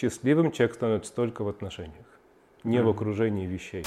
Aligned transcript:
Счастливым 0.00 0.52
человек 0.52 0.76
становится 0.76 1.12
только 1.12 1.42
в 1.42 1.48
отношениях, 1.48 2.06
не 2.62 2.80
в 2.80 2.88
окружении 2.88 3.46
вещей. 3.46 3.84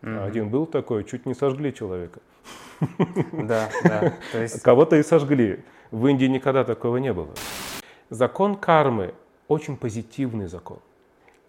Один 0.00 0.50
был 0.50 0.66
такой, 0.66 1.02
чуть 1.02 1.26
не 1.26 1.34
сожгли 1.34 1.74
человека. 1.74 2.20
Да, 3.32 3.68
да. 3.82 4.14
То 4.30 4.42
есть... 4.42 4.62
Кого-то 4.62 4.94
и 4.94 5.02
сожгли. 5.02 5.64
В 5.90 6.06
Индии 6.06 6.26
никогда 6.26 6.62
такого 6.62 6.98
не 6.98 7.12
было. 7.12 7.34
Закон 8.08 8.54
кармы 8.54 9.14
очень 9.48 9.76
позитивный 9.76 10.46
закон. 10.46 10.78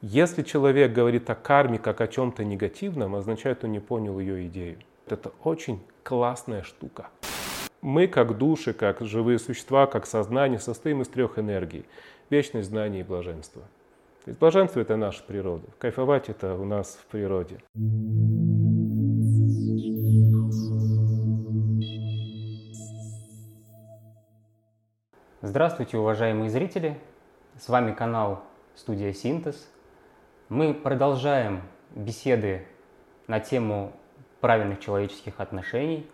Если 0.02 0.42
человек 0.42 0.92
говорит 0.92 1.30
о 1.30 1.36
карме 1.36 1.78
как 1.78 2.02
о 2.02 2.08
чем-то 2.08 2.44
негативном, 2.44 3.14
означает, 3.14 3.64
он 3.64 3.74
не 3.74 3.80
понял 3.80 4.20
ее 4.20 4.48
идею. 4.48 4.80
Это 5.06 5.32
очень 5.44 5.84
классная 6.02 6.64
штука. 6.64 7.10
Мы, 7.82 8.08
как 8.08 8.40
души, 8.40 8.74
как 8.74 9.02
живые 9.02 9.38
существа, 9.38 9.86
как 9.86 10.08
сознание, 10.08 10.60
состоим 10.60 11.04
из 11.04 11.10
трех 11.10 11.38
энергий. 11.38 11.86
Вечность, 12.30 12.68
знание 12.68 13.02
и 13.02 13.04
блаженство. 13.06 13.62
То 14.26 14.32
есть 14.32 14.40
блаженство– 14.40 14.80
это 14.82 14.98
наша 14.98 15.24
природа. 15.24 15.66
Кайфовать– 15.80 16.28
это 16.30 16.56
у 16.56 16.66
нас 16.66 17.00
в 17.02 17.06
природе. 17.06 17.60
Здравствуйте, 25.42 25.98
уважаемые 25.98 26.50
зрители! 26.50 27.00
С 27.58 27.70
вами 27.70 27.94
канал 27.94 28.44
«Студия 28.76 29.14
Синтез». 29.14 29.70
Мы 30.50 30.74
продолжаем 30.74 31.62
беседы 31.96 32.66
на 33.28 33.40
тему 33.40 33.94
правильных 34.42 34.82
человеческих 34.82 35.40
отношений. 35.40 36.06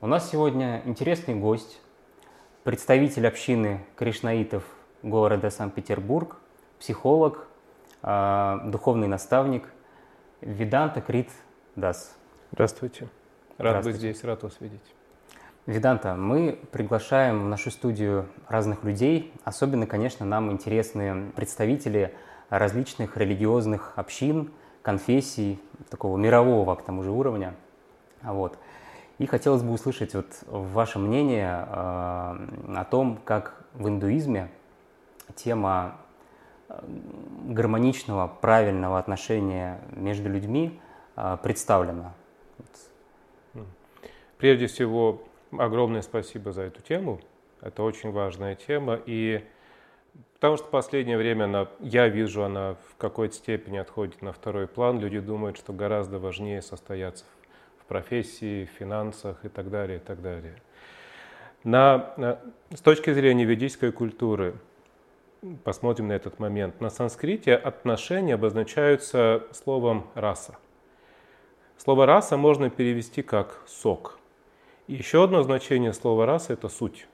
У 0.00 0.06
нас 0.06 0.30
сегодня 0.30 0.80
интересный 0.86 1.34
гость, 1.34 1.78
представитель 2.64 3.26
общины 3.26 3.84
кришнаитов 3.96 4.64
города 5.02 5.50
Санкт-Петербург, 5.50 6.36
психолог, 6.78 7.46
а, 8.02 8.62
духовный 8.66 9.08
наставник 9.08 9.68
Виданта 10.40 11.00
Крит 11.00 11.30
Дас. 11.76 12.16
Здравствуйте. 12.52 13.08
Рад 13.58 13.84
быть 13.84 13.96
здесь, 13.96 14.24
рад 14.24 14.42
вас 14.42 14.56
видеть. 14.60 14.80
Виданта, 15.66 16.14
мы 16.14 16.58
приглашаем 16.72 17.44
в 17.44 17.48
нашу 17.48 17.70
студию 17.70 18.26
разных 18.48 18.82
людей. 18.82 19.32
Особенно, 19.44 19.86
конечно, 19.86 20.26
нам 20.26 20.50
интересны 20.50 21.30
представители 21.36 22.14
различных 22.48 23.16
религиозных 23.16 23.92
общин, 23.96 24.50
конфессий, 24.82 25.60
такого 25.88 26.16
мирового, 26.16 26.74
к 26.74 26.82
тому 26.82 27.04
же, 27.04 27.12
уровня. 27.12 27.54
Вот. 28.22 28.58
И 29.18 29.26
хотелось 29.26 29.62
бы 29.62 29.72
услышать 29.72 30.14
вот 30.14 30.26
ваше 30.48 30.98
мнение 30.98 31.64
э, 31.68 31.72
о 31.72 32.86
том, 32.90 33.20
как 33.24 33.64
в 33.74 33.86
индуизме 33.86 34.50
тема 35.34 35.98
э, 36.68 36.78
гармоничного, 37.48 38.26
правильного 38.28 38.98
отношения 38.98 39.80
между 39.92 40.28
людьми 40.28 40.80
э, 41.16 41.36
представлена. 41.42 42.14
Прежде 44.38 44.66
всего, 44.66 45.22
огромное 45.56 46.02
спасибо 46.02 46.52
за 46.52 46.62
эту 46.62 46.82
тему. 46.82 47.20
Это 47.60 47.84
очень 47.84 48.10
важная 48.10 48.56
тема. 48.56 48.98
И 49.06 49.44
потому 50.34 50.56
что 50.56 50.66
в 50.66 50.70
последнее 50.70 51.16
время 51.16 51.44
она, 51.44 51.68
я 51.78 52.08
вижу, 52.08 52.42
она 52.42 52.74
в 52.90 52.96
какой-то 52.96 53.36
степени 53.36 53.78
отходит 53.78 54.20
на 54.20 54.32
второй 54.32 54.66
план. 54.66 54.98
Люди 54.98 55.20
думают, 55.20 55.56
что 55.56 55.72
гораздо 55.72 56.18
важнее 56.18 56.60
состояться 56.60 57.24
в 57.78 57.84
профессии, 57.84 58.64
в 58.64 58.76
финансах 58.76 59.44
и 59.44 59.48
так 59.48 59.70
далее, 59.70 59.98
и 59.98 60.00
так 60.00 60.20
далее. 60.20 60.56
На, 61.62 62.12
на, 62.16 62.40
с 62.74 62.80
точки 62.80 63.12
зрения 63.12 63.44
ведической 63.44 63.92
культуры, 63.92 64.54
посмотрим 65.64 66.08
на 66.08 66.12
этот 66.12 66.38
момент, 66.38 66.80
на 66.80 66.90
санскрите 66.90 67.54
отношения 67.54 68.34
обозначаются 68.34 69.44
словом 69.52 70.06
«раса». 70.14 70.56
Слово 71.76 72.06
«раса» 72.06 72.36
можно 72.36 72.70
перевести 72.70 73.22
как 73.22 73.62
«сок». 73.66 74.18
Еще 74.86 75.24
одно 75.24 75.42
значение 75.42 75.92
слова 75.92 76.26
раса– 76.26 76.52
это 76.54 76.68
суть. 76.68 77.06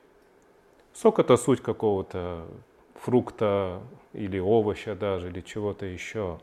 Сок– 0.93 1.19
это 1.21 1.37
суть 1.37 1.61
какого-то 1.61 2.47
фрукта 2.95 3.81
или 4.13 4.39
овоща 4.39 4.95
даже, 4.95 5.29
или 5.29 5.41
чего-то 5.41 5.87
еще. 5.87 6.41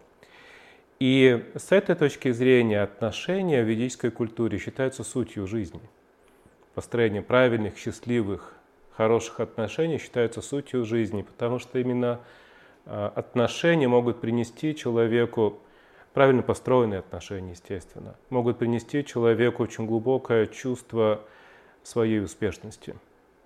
И 1.00 1.52
с 1.56 1.72
этой 1.72 1.96
точки 1.96 2.32
зрения 2.32 2.82
отношения 2.82 3.64
в 3.64 3.68
ведической 3.68 4.12
культуре 4.12 4.58
считаются 4.58 5.04
сутью 5.04 5.46
жизни. 5.46 5.82
Построение 6.74 7.22
правильных, 7.22 7.78
счастливых, 7.78 8.56
хороших 8.98 9.40
отношений 9.40 9.98
считаются 9.98 10.42
сутью 10.42 10.86
жизни, 10.86 11.22
потому 11.22 11.60
что 11.60 11.80
именно 11.80 12.20
а, 12.86 13.12
отношения 13.16 13.88
могут 13.88 14.22
принести 14.22 14.76
человеку 14.76 15.60
правильно 16.14 16.42
построенные 16.42 17.00
отношения, 17.00 17.52
естественно, 17.52 18.16
могут 18.30 18.58
принести 18.58 19.04
человеку 19.04 19.64
очень 19.64 19.86
глубокое 19.86 20.46
чувство 20.46 21.22
своей 21.84 22.22
успешности, 22.22 22.96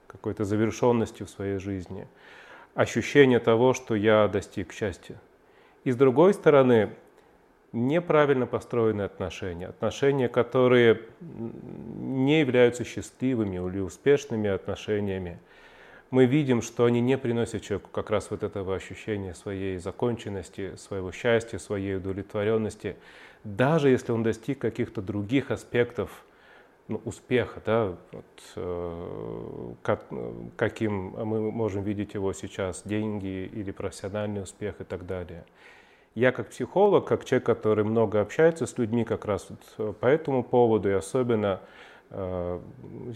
какой-то 0.07 0.45
завершенности 0.45 1.23
в 1.23 1.29
своей 1.29 1.57
жизни, 1.57 2.07
ощущение 2.75 3.39
того, 3.39 3.73
что 3.73 3.95
я 3.95 4.27
достиг 4.27 4.71
счастья. 4.71 5.19
И 5.83 5.91
с 5.91 5.95
другой 5.95 6.35
стороны, 6.35 6.91
неправильно 7.71 8.45
построенные 8.45 9.05
отношения, 9.05 9.67
отношения, 9.67 10.27
которые 10.27 11.01
не 11.21 12.39
являются 12.39 12.83
счастливыми 12.83 13.55
или 13.55 13.79
успешными 13.79 14.49
отношениями, 14.49 15.39
мы 16.11 16.25
видим, 16.25 16.61
что 16.61 16.85
они 16.85 17.01
не 17.01 17.17
приносят 17.17 17.61
человеку 17.61 17.89
как 17.91 18.09
раз 18.09 18.31
вот 18.31 18.41
этого 18.41 18.75
ощущения 18.75 19.35
своей 19.35 19.77
законченности, 19.77 20.75
своего 20.75 21.11
счастья, 21.11 21.59
своей 21.59 21.97
удовлетворенности, 21.97 22.95
даже 23.43 23.89
если 23.89 24.11
он 24.11 24.23
достиг 24.23 24.59
каких-то 24.59 25.01
других 25.01 25.51
аспектов 25.51 26.23
ну, 26.87 26.99
успеха, 27.05 27.61
да, 27.63 27.95
вот, 28.11 28.25
э, 28.55 29.73
как, 29.83 30.05
каким 30.57 31.11
мы 31.11 31.51
можем 31.51 31.83
видеть 31.83 32.15
его 32.15 32.33
сейчас, 32.33 32.81
деньги 32.83 33.47
или 33.53 33.69
профессиональный 33.69 34.41
успех 34.41 34.81
и 34.81 34.83
так 34.83 35.05
далее. 35.05 35.45
Я 36.15 36.31
как 36.31 36.49
психолог, 36.49 37.07
как 37.07 37.25
человек, 37.25 37.45
который 37.45 37.83
много 37.83 38.21
общается 38.21 38.65
с 38.65 38.77
людьми 38.77 39.05
как 39.05 39.25
раз 39.25 39.47
вот 39.77 39.97
по 39.97 40.05
этому 40.07 40.43
поводу, 40.43 40.89
и 40.89 40.93
особенно 40.93 41.61
э, 42.09 42.59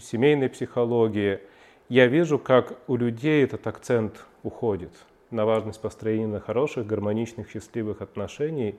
семейной 0.00 0.48
психологии– 0.48 1.40
я 1.88 2.06
вижу, 2.06 2.38
как 2.38 2.78
у 2.88 2.96
людей 2.96 3.44
этот 3.44 3.66
акцент 3.66 4.24
уходит 4.42 4.92
на 5.30 5.44
важность 5.44 5.80
построения 5.80 6.40
хороших, 6.40 6.86
гармоничных, 6.86 7.50
счастливых 7.50 8.00
отношений. 8.00 8.76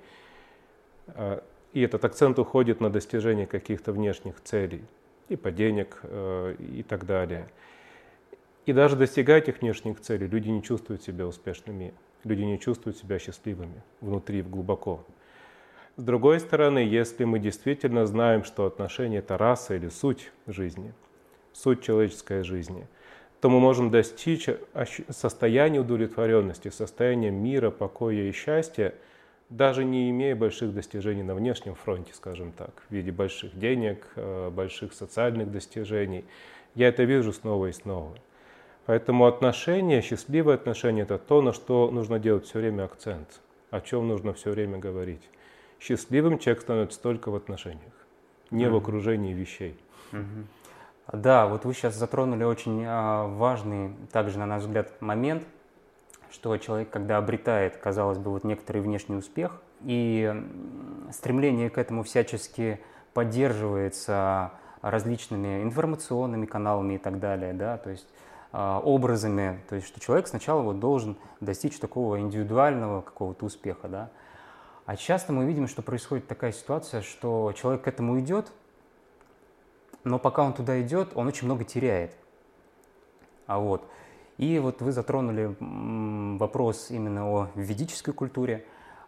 А, 1.08 1.44
и 1.74 1.82
этот 1.82 2.04
акцент 2.04 2.40
уходит 2.40 2.82
на 2.82 2.90
достижение 2.90 3.46
каких-то 3.46 3.92
внешних 3.92 4.42
целей, 4.42 4.84
типа 5.30 5.52
денег 5.52 6.00
э, 6.04 6.56
и 6.60 6.84
так 6.84 7.06
далее. 7.06 7.48
И 8.66 8.74
даже 8.74 8.96
достигая 8.96 9.38
этих 9.38 9.62
внешних 9.62 10.00
целей, 10.02 10.28
люди 10.28 10.50
не 10.50 10.64
чувствуют 10.64 11.04
себя 11.04 11.28
успешными, 11.28 11.94
люди 12.26 12.42
не 12.42 12.60
чувствуют 12.60 12.98
себя 12.98 13.18
счастливыми 13.18 13.82
внутри, 14.02 14.42
глубоко. 14.42 15.06
С 15.96 16.04
другой 16.04 16.42
стороны, 16.42 16.80
если 16.80 17.24
мы 17.24 17.40
действительно 17.40 18.06
знаем, 18.06 18.44
что 18.44 18.66
отношения– 18.66 19.18
это 19.20 19.38
раса 19.38 19.76
или 19.76 19.88
суть 19.88 20.34
жизни, 20.46 20.94
суть 21.54 21.82
человеческой 21.82 22.44
жизни– 22.44 22.86
то 23.46 23.50
мы 23.50 23.60
можем 23.60 23.92
достичь 23.92 24.50
состояния 25.10 25.80
удовлетворенности, 25.80 26.70
состояния 26.70 27.30
мира, 27.30 27.70
покоя 27.70 28.24
и 28.24 28.32
счастья, 28.32 28.96
даже 29.52 29.86
не 29.86 30.10
имея 30.10 30.36
больших 30.36 30.74
достижений 30.74 31.22
на 31.22 31.36
внешнем 31.36 31.76
фронте, 31.76 32.12
скажем 32.16 32.52
так, 32.52 32.72
в 32.90 32.92
виде 32.92 33.12
больших 33.12 33.56
денег, 33.56 34.08
э, 34.16 34.50
больших 34.50 34.94
социальных 34.94 35.52
достижений. 35.52 36.26
Я 36.74 36.88
это 36.88 37.04
вижу 37.04 37.32
снова 37.34 37.68
и 37.68 37.72
снова. 37.72 38.18
Поэтому 38.86 39.26
отношения, 39.26 40.02
счастливые 40.02 40.56
отношения– 40.56 41.02
это 41.04 41.18
то, 41.18 41.42
на 41.42 41.54
что 41.54 41.90
нужно 41.90 42.20
делать 42.20 42.46
все 42.46 42.60
время 42.60 42.84
акцент, 42.84 43.42
о 43.72 43.82
чем 43.82 44.08
нужно 44.08 44.34
все 44.34 44.52
время 44.52 44.78
говорить. 44.78 45.28
Счастливым 45.80 46.38
человек 46.38 46.62
становится 46.62 47.02
только 47.02 47.30
в 47.30 47.36
отношениях, 47.36 47.94
не 48.52 48.66
mm-hmm. 48.66 48.70
в 48.70 48.76
окружении 48.76 49.34
вещей. 49.34 49.80
Mm-hmm. 50.12 50.46
Да, 51.14 51.48
вот 51.48 51.66
вы 51.66 51.74
сейчас 51.74 51.96
затронули 51.96 52.44
очень 52.44 52.84
а, 52.86 53.28
важный, 53.28 53.96
также, 54.12 54.40
на 54.40 54.46
наш 54.46 54.64
взгляд, 54.64 55.02
момент, 55.02 55.44
что 56.32 56.56
человек, 56.58 56.90
когда 56.90 57.18
обретает, 57.18 57.78
казалось 57.78 58.18
бы, 58.18 58.32
вот 58.32 58.44
некоторый 58.44 58.82
внешний 58.82 59.16
успех, 59.16 59.62
и 59.84 60.34
стремление 61.12 61.70
к 61.70 61.78
этому 61.78 62.04
всячески 62.04 62.80
поддерживается 63.14 64.52
различными 64.82 65.64
информационными 65.64 66.46
каналами 66.46 66.96
и 66.96 66.98
так 66.98 67.20
далее, 67.20 67.54
да, 67.54 67.78
то 67.78 67.90
есть 67.90 68.08
образами, 68.56 69.60
то 69.68 69.76
есть 69.76 69.88
что 69.88 70.00
человек 70.00 70.28
сначала 70.28 70.62
вот 70.62 70.80
должен 70.80 71.18
достичь 71.42 71.78
такого 71.78 72.20
индивидуального 72.20 73.02
какого-то 73.02 73.46
успеха, 73.46 73.88
да. 73.88 74.12
А 74.86 74.96
часто 74.96 75.34
мы 75.34 75.46
видим, 75.46 75.68
что 75.68 75.82
происходит 75.82 76.28
такая 76.28 76.52
ситуация, 76.52 77.02
что 77.02 77.54
человек 77.58 77.82
к 77.84 77.88
этому 77.88 78.20
идет, 78.20 78.52
но 80.04 80.20
пока 80.20 80.44
он 80.44 80.54
туда 80.54 80.80
идет, 80.82 81.12
он 81.16 81.28
очень 81.28 81.46
много 81.46 81.64
теряет. 81.64 82.16
А 83.48 83.60
вот. 83.60 83.88
И 84.38 84.60
вот 84.60 84.82
вы 84.82 84.92
затронули 84.92 85.56
вопрос 86.38 86.92
именно 86.92 87.28
о 87.28 87.50
ведической 87.56 88.14
культуре. 88.14 88.66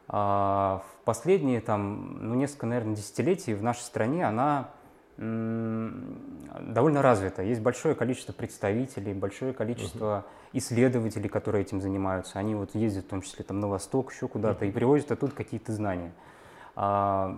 А, 0.07 0.83
в 0.83 1.05
последние 1.05 1.61
там, 1.61 2.17
ну, 2.29 2.35
несколько, 2.35 2.65
наверное, 2.65 2.95
десятилетий 2.95 3.53
в 3.53 3.61
нашей 3.61 3.81
стране 3.81 4.25
она 4.25 4.71
довольно 5.17 7.01
развита. 7.01 7.41
Есть 7.41 7.61
большое 7.61 7.95
количество 7.95 8.33
представителей, 8.33 9.13
большое 9.13 9.51
количество 9.51 10.25
uh-huh. 10.27 10.59
исследователей, 10.59 11.27
которые 11.27 11.63
этим 11.63 11.81
занимаются. 11.81 12.37
Они 12.37 12.53
вот 12.53 12.75
ездят 12.75 13.05
в 13.05 13.09
том 13.09 13.21
числе 13.21 13.43
там 13.43 13.59
на 13.59 13.67
восток, 13.67 14.13
еще 14.13 14.27
куда-то, 14.27 14.65
uh-huh. 14.65 14.69
и 14.69 14.71
привозят 14.71 15.11
оттуда 15.11 15.33
какие-то 15.33 15.73
знания. 15.73 16.11
А, 16.75 17.35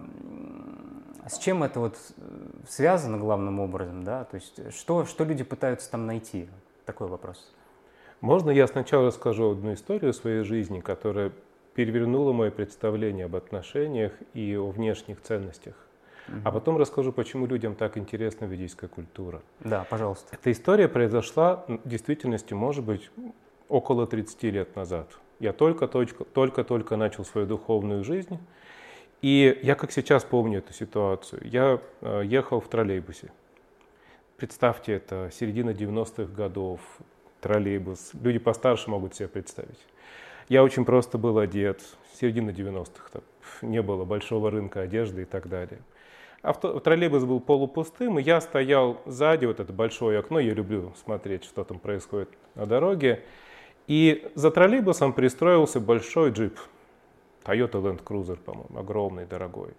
с 1.26 1.38
чем 1.38 1.64
это 1.64 1.80
вот 1.80 1.98
связано 2.68 3.18
главным 3.18 3.62
образом, 3.62 4.04
да? 4.04 4.26
То 4.26 4.36
есть 4.36 4.74
что, 4.74 5.06
что 5.06 5.24
люди 5.24 5.46
пытаются 5.46 5.90
там 5.90 6.06
найти? 6.06 6.50
Такой 6.86 7.08
вопрос. 7.08 7.54
Можно 8.20 8.50
я 8.50 8.68
сначала 8.68 9.08
расскажу 9.08 9.52
одну 9.52 9.74
историю 9.74 10.12
своей 10.12 10.44
жизни, 10.44 10.82
которая 10.82 11.32
перевернула 11.76 12.34
мое 12.34 12.52
представление 12.52 13.26
об 13.26 13.38
отношениях 13.38 14.12
и 14.34 14.58
о 14.58 14.70
внешних 14.70 15.22
ценностях. 15.22 15.76
Угу. 16.30 16.42
А 16.46 16.52
потом 16.52 16.78
расскажу, 16.78 17.12
почему 17.12 17.46
людям 17.46 17.76
так 17.76 17.98
интересна 17.98 18.46
ведийская 18.46 18.88
культура. 18.88 19.42
Да, 19.60 19.86
пожалуйста. 19.90 20.28
Эта 20.32 20.52
история 20.52 20.88
произошла 20.88 21.66
в 21.68 21.88
действительности, 21.88 22.54
может 22.54 22.86
быть, 22.86 23.10
около 23.68 24.08
30 24.08 24.44
лет 24.44 24.76
назад. 24.76 25.08
Я 25.40 25.54
только-только 25.54 26.98
начал 26.98 27.26
свою 27.26 27.48
духовную 27.48 28.04
жизнь. 28.04 28.40
И 29.22 29.60
я 29.64 29.76
как 29.76 29.92
сейчас 29.92 30.24
помню 30.24 30.60
эту 30.60 30.74
ситуацию. 30.74 31.42
Я 31.44 31.82
э, 32.02 32.22
ехал 32.26 32.62
в 32.62 32.70
троллейбусе. 32.70 33.32
Представьте, 34.38 34.94
это 34.94 35.30
середина 35.34 35.72
90-х 35.72 36.32
годов, 36.34 36.80
троллейбус. 37.42 38.12
Люди 38.14 38.40
постарше 38.40 38.90
могут 38.90 39.16
себе 39.16 39.28
представить. 39.28 39.80
Я 40.48 40.64
очень 40.64 40.86
просто 40.86 41.18
был 41.18 41.38
одет, 41.38 41.82
середина 42.14 42.52
90-х, 42.52 43.22
не 43.62 43.82
было 43.82 44.06
большого 44.06 44.50
рынка 44.50 44.82
одежды 44.82 45.24
и 45.24 45.26
так 45.26 45.50
далее. 45.50 45.82
Авто, 46.42 46.80
троллейбус 46.80 47.26
был 47.26 47.42
полупустым, 47.42 48.18
и 48.18 48.22
я 48.22 48.40
стоял 48.40 49.02
сзади, 49.06 49.46
вот 49.46 49.60
это 49.60 49.74
большое 49.74 50.20
окно, 50.20 50.40
я 50.40 50.54
люблю 50.54 50.94
смотреть, 51.04 51.44
что 51.44 51.64
там 51.64 51.80
происходит 51.80 52.30
на 52.56 52.66
дороге. 52.66 53.24
И 53.88 54.32
за 54.36 54.52
троллейбусом 54.52 55.14
пристроился 55.14 55.80
большой 55.80 56.32
джип, 56.32 56.58
Toyota 57.44 57.82
Land 57.82 58.04
Cruiser, 58.04 58.38
по-моему, 58.38 58.80
огромный, 58.80 59.26
дорогой. 59.26 59.72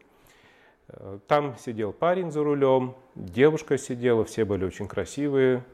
Э, 0.88 1.18
там 1.26 1.56
сидел 1.58 1.92
парень 1.92 2.30
за 2.30 2.42
рулем, 2.42 2.94
девушка 3.14 3.78
сидела, 3.78 4.24
все 4.24 4.44
были 4.44 4.64
очень 4.64 4.88
красивые, 4.88 5.64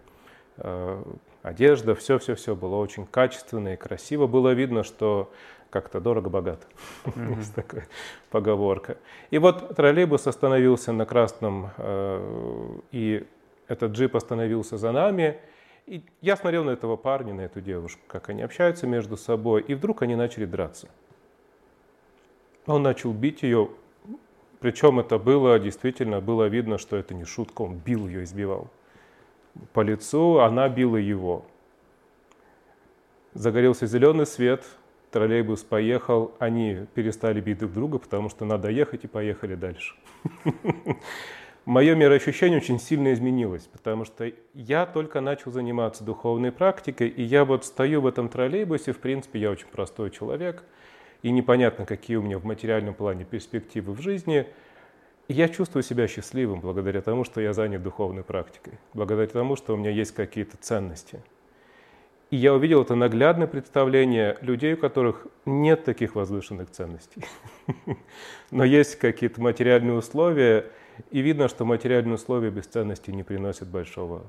э, 0.58 1.02
одежда, 1.42 1.94
все-все-все 1.94 2.54
было 2.54 2.76
очень 2.76 3.06
качественно 3.06 3.74
и 3.74 3.76
красиво. 3.76 4.26
Было 4.26 4.50
видно, 4.50 4.82
что 4.82 5.32
как-то 5.80 6.00
дорого-богато. 6.00 6.66
Mm-hmm. 7.04 7.36
Есть 7.36 7.54
такая 7.54 7.86
поговорка. 8.30 8.96
И 9.30 9.38
вот 9.38 9.74
троллейбус 9.76 10.26
остановился 10.26 10.92
на 10.92 11.06
красном, 11.06 11.70
э, 11.76 12.78
и 12.92 13.26
этот 13.68 13.92
джип 13.92 14.16
остановился 14.16 14.76
за 14.76 14.92
нами. 14.92 15.38
И 15.86 16.02
я 16.20 16.36
смотрел 16.36 16.64
на 16.64 16.70
этого 16.70 16.96
парня, 16.96 17.34
на 17.34 17.42
эту 17.42 17.60
девушку, 17.60 18.00
как 18.06 18.28
они 18.28 18.42
общаются 18.42 18.86
между 18.86 19.16
собой, 19.16 19.62
и 19.62 19.74
вдруг 19.74 20.02
они 20.02 20.16
начали 20.16 20.44
драться. 20.44 20.88
Он 22.66 22.82
начал 22.82 23.12
бить 23.12 23.42
ее, 23.42 23.68
причем 24.58 24.98
это 24.98 25.18
было 25.18 25.58
действительно, 25.58 26.20
было 26.20 26.48
видно, 26.48 26.78
что 26.78 26.96
это 26.96 27.14
не 27.14 27.24
шутка, 27.24 27.62
он 27.62 27.76
бил 27.76 28.08
ее, 28.08 28.24
избивал 28.24 28.68
по 29.72 29.80
лицу, 29.80 30.40
она 30.40 30.68
била 30.68 30.96
его. 30.96 31.44
Загорелся 33.34 33.86
зеленый 33.86 34.26
свет, 34.26 34.64
троллейбус 35.18 35.64
поехал, 35.64 36.34
они 36.38 36.86
перестали 36.94 37.40
бить 37.40 37.58
друг 37.58 37.72
друга, 37.72 37.98
потому 37.98 38.28
что 38.28 38.44
надо 38.44 38.68
ехать 38.68 39.04
и 39.04 39.08
поехали 39.08 39.54
дальше. 39.54 39.94
Мое 41.64 41.96
мироощущение 41.96 42.58
очень 42.58 42.78
сильно 42.78 43.12
изменилось, 43.12 43.64
потому 43.72 44.04
что 44.04 44.30
я 44.54 44.86
только 44.86 45.20
начал 45.20 45.50
заниматься 45.50 46.04
духовной 46.04 46.52
практикой, 46.52 47.08
и 47.08 47.22
я 47.22 47.44
вот 47.44 47.64
стою 47.64 48.00
в 48.02 48.06
этом 48.06 48.28
троллейбусе, 48.28 48.92
в 48.92 48.98
принципе, 48.98 49.40
я 49.40 49.50
очень 49.50 49.68
простой 49.68 50.10
человек– 50.10 50.62
и 51.22 51.30
непонятно, 51.30 51.86
какие 51.86 52.16
у 52.16 52.22
меня 52.22 52.38
в 52.38 52.44
материальном 52.44 52.94
плане 52.94 53.24
перспективы 53.24 53.92
в 53.92 54.00
жизни, 54.00 54.46
и 55.28 55.34
я 55.34 55.48
чувствую 55.48 55.82
себя 55.82 56.06
счастливым 56.06 56.60
благодаря 56.60 57.00
тому, 57.00 57.24
что 57.24 57.40
я 57.40 57.52
занят 57.52 57.82
духовной 57.82 58.22
практикой, 58.22 58.74
благодаря 58.94 59.26
тому, 59.26 59.56
что 59.56 59.74
у 59.74 59.76
меня 59.76 59.90
есть 59.90 60.12
какие-то 60.12 60.56
ценности. 60.56 61.20
И 62.30 62.36
я 62.36 62.54
увидел 62.54 62.82
это 62.82 62.96
наглядное 62.96 63.46
представление 63.46 64.36
людей, 64.40 64.74
у 64.74 64.76
которых 64.76 65.28
нет 65.44 65.84
таких 65.84 66.16
возвышенных 66.16 66.70
ценностей. 66.70 67.24
Но 68.50 68.64
есть 68.64 68.96
какие-то 68.96 69.40
материальные 69.40 69.96
условия, 69.96 70.66
и 71.10 71.20
видно, 71.20 71.48
что 71.48 71.64
материальные 71.64 72.14
условия 72.14 72.50
без 72.50 72.66
ценностей 72.66 73.12
не 73.12 73.22
приносят 73.22 73.68
большого 73.68 74.26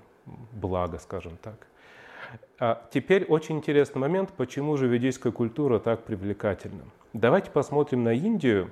блага, 0.52 1.00
скажем 1.00 1.38
так. 1.42 1.68
А 2.60 2.88
теперь 2.92 3.24
очень 3.26 3.58
интересный 3.58 4.00
момент, 4.00 4.32
почему 4.36 4.78
же 4.78 4.88
ведийская 4.88 5.32
культура 5.32 5.80
так 5.80 6.04
привлекательна. 6.04 6.84
Давайте 7.14 7.50
посмотрим 7.50 8.04
на 8.04 8.14
Индию. 8.14 8.70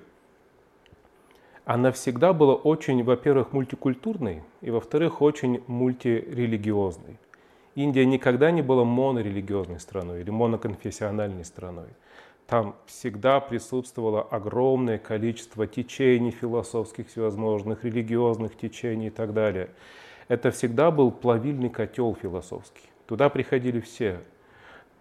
Она 1.65 1.91
всегда 1.91 2.31
была 2.33 2.53
очень, 2.53 3.03
во-первых, 3.03 3.53
мультикультурной, 3.53 4.43
и, 4.61 4.69
во-вторых, 4.69 5.21
очень 5.21 5.63
мультирелигиозной. 5.65 7.17
Индия 7.75 8.05
никогда 8.05 8.51
не 8.51 8.61
была 8.61 8.85
монорелигиозной 8.85 9.81
страной 9.81 10.21
или 10.21 10.29
моноконфессиональной 10.29 11.43
страной. 11.43 11.89
Там 12.47 12.75
всегда 12.85 13.39
присутствовало 13.39 14.21
огромное 14.21 14.97
количество 14.97 15.67
течений 15.67 16.31
философских 16.31 17.09
всевозможных, 17.09 17.83
религиозных 17.83 18.55
течений 18.55 19.07
и 19.07 19.09
так 19.09 19.33
далее. 19.33 19.69
Это 20.27 20.51
всегда 20.51 20.89
был 20.89 21.11
плавильный 21.11 21.69
котел 21.69 22.15
философский. 22.15 22.89
Туда 23.07 23.29
приходили 23.29 23.79
все. 23.81 24.21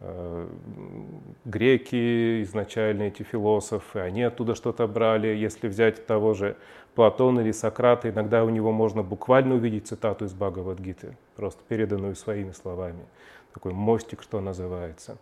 Э, 0.06 0.46
греки 1.46 2.42
изначально, 2.42 3.04
эти 3.04 3.22
философы, 3.22 4.00
они 4.00 4.22
оттуда 4.22 4.54
что-то 4.54 4.86
брали. 4.86 5.28
Если 5.28 5.66
взять 5.66 6.06
того 6.06 6.34
же 6.34 6.56
Платона 6.94 7.40
или 7.40 7.52
Сократа, 7.52 8.10
иногда 8.10 8.44
у 8.44 8.50
него 8.50 8.70
можно 8.70 9.02
буквально 9.02 9.54
увидеть 9.54 9.86
цитату 9.86 10.26
из 10.26 10.34
Бхагавадгиты, 10.34 11.16
просто 11.36 11.62
переданную 11.68 12.16
своими 12.16 12.52
словами. 12.52 13.04
Такой 13.54 13.72
мостик, 13.72 14.22
что 14.22 14.40
называется. 14.40 15.16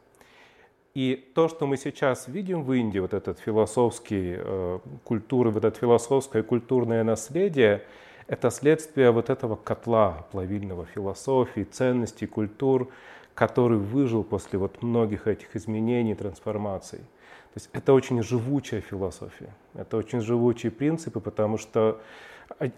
И 0.95 1.31
то, 1.35 1.49
что 1.49 1.67
мы 1.67 1.77
сейчас 1.77 2.27
видим 2.27 2.65
в 2.65 2.73
Индии, 2.73 2.99
вот 2.99 3.15
этот 3.15 3.39
философский 3.39 4.35
э, 4.37 4.79
культуры, 5.05 5.51
вот 5.51 5.65
это 5.65 5.79
философское 5.79 6.43
культурное 6.43 7.05
наследие, 7.05 7.83
это 8.27 8.51
следствие 8.51 9.13
вот 9.13 9.31
этого 9.31 9.55
котла 9.55 10.27
плавильного 10.33 10.87
философии, 10.87 11.63
ценностей, 11.63 12.27
культур, 12.27 12.89
который 13.35 13.79
выжил 13.79 14.25
после 14.25 14.59
вот 14.59 14.83
многих 14.83 15.27
этих 15.27 15.57
изменений, 15.57 16.15
трансформаций. 16.15 16.99
То 16.99 17.57
есть 17.57 17.71
это 17.73 17.93
очень 17.93 18.23
живучая 18.23 18.81
философия, 18.81 19.55
это 19.75 19.97
очень 19.97 20.21
живучие 20.21 20.73
принципы, 20.73 21.21
потому 21.21 21.59
что 21.59 22.01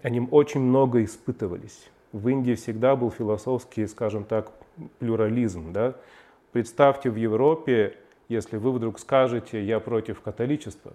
они 0.01 0.27
очень 0.31 0.61
много 0.61 1.03
испытывались. 1.03 1.89
В 2.11 2.27
Индии 2.29 2.55
всегда 2.55 2.95
был 2.95 3.11
философский, 3.11 3.87
скажем 3.87 4.23
так, 4.23 4.51
плюрализм. 4.99 5.73
Да? 5.73 5.95
Представьте 6.51 7.09
в 7.09 7.15
Европе, 7.15 7.97
если 8.29 8.57
вы 8.57 8.71
вдруг 8.71 8.99
скажете, 8.99 9.63
я 9.63 9.79
против 9.79 10.21
католичества. 10.21 10.93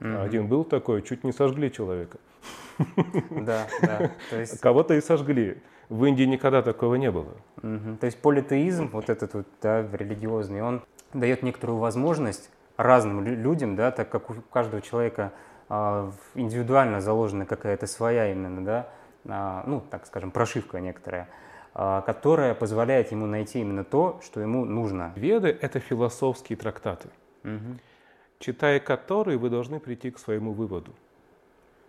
Mm-hmm. 0.00 0.22
Один 0.22 0.46
был 0.48 0.64
такой, 0.64 1.02
чуть 1.02 1.24
не 1.24 1.32
сожгли 1.32 1.70
человека. 1.70 2.18
Да, 3.30 3.66
да. 3.82 4.10
Кого-то 4.60 4.94
и 4.94 5.00
сожгли. 5.00 5.58
В 5.90 6.04
Индии 6.04 6.22
никогда 6.22 6.62
такого 6.62 6.94
не 6.94 7.10
было. 7.10 7.34
Угу. 7.62 7.96
То 8.00 8.06
есть 8.06 8.22
политеизм, 8.22 8.90
вот 8.92 9.10
этот 9.10 9.34
вот, 9.34 9.46
да, 9.60 9.82
религиозный, 9.82 10.62
он 10.62 10.82
дает 11.12 11.42
некоторую 11.42 11.80
возможность 11.80 12.48
разным 12.76 13.24
людям, 13.24 13.74
да, 13.74 13.90
так 13.90 14.08
как 14.08 14.30
у 14.30 14.34
каждого 14.52 14.80
человека 14.80 15.32
а, 15.68 16.12
индивидуально 16.36 17.00
заложена 17.00 17.44
какая-то 17.44 17.88
своя 17.88 18.30
именно, 18.30 18.64
да, 18.64 18.88
а, 19.28 19.64
ну, 19.66 19.80
так 19.80 20.06
скажем, 20.06 20.30
прошивка 20.30 20.78
некоторая, 20.78 21.28
а, 21.74 22.02
которая 22.02 22.54
позволяет 22.54 23.10
ему 23.10 23.26
найти 23.26 23.60
именно 23.60 23.82
то, 23.82 24.20
что 24.22 24.40
ему 24.40 24.64
нужно. 24.64 25.12
Веды— 25.16 25.48
это 25.60 25.80
философские 25.80 26.56
трактаты, 26.56 27.08
угу. 27.42 27.78
читая 28.38 28.78
которые 28.78 29.38
вы 29.38 29.50
должны 29.50 29.80
прийти 29.80 30.12
к 30.12 30.20
своему 30.20 30.52
выводу. 30.52 30.92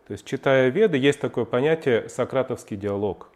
То 0.07 0.13
есть, 0.13 0.25
читая 0.25 0.69
Веды, 0.69 0.97
есть 0.97 1.21
такое 1.21 1.45
понятие 1.45 2.09
сократовский 2.09 2.75
диалог, 2.75 3.29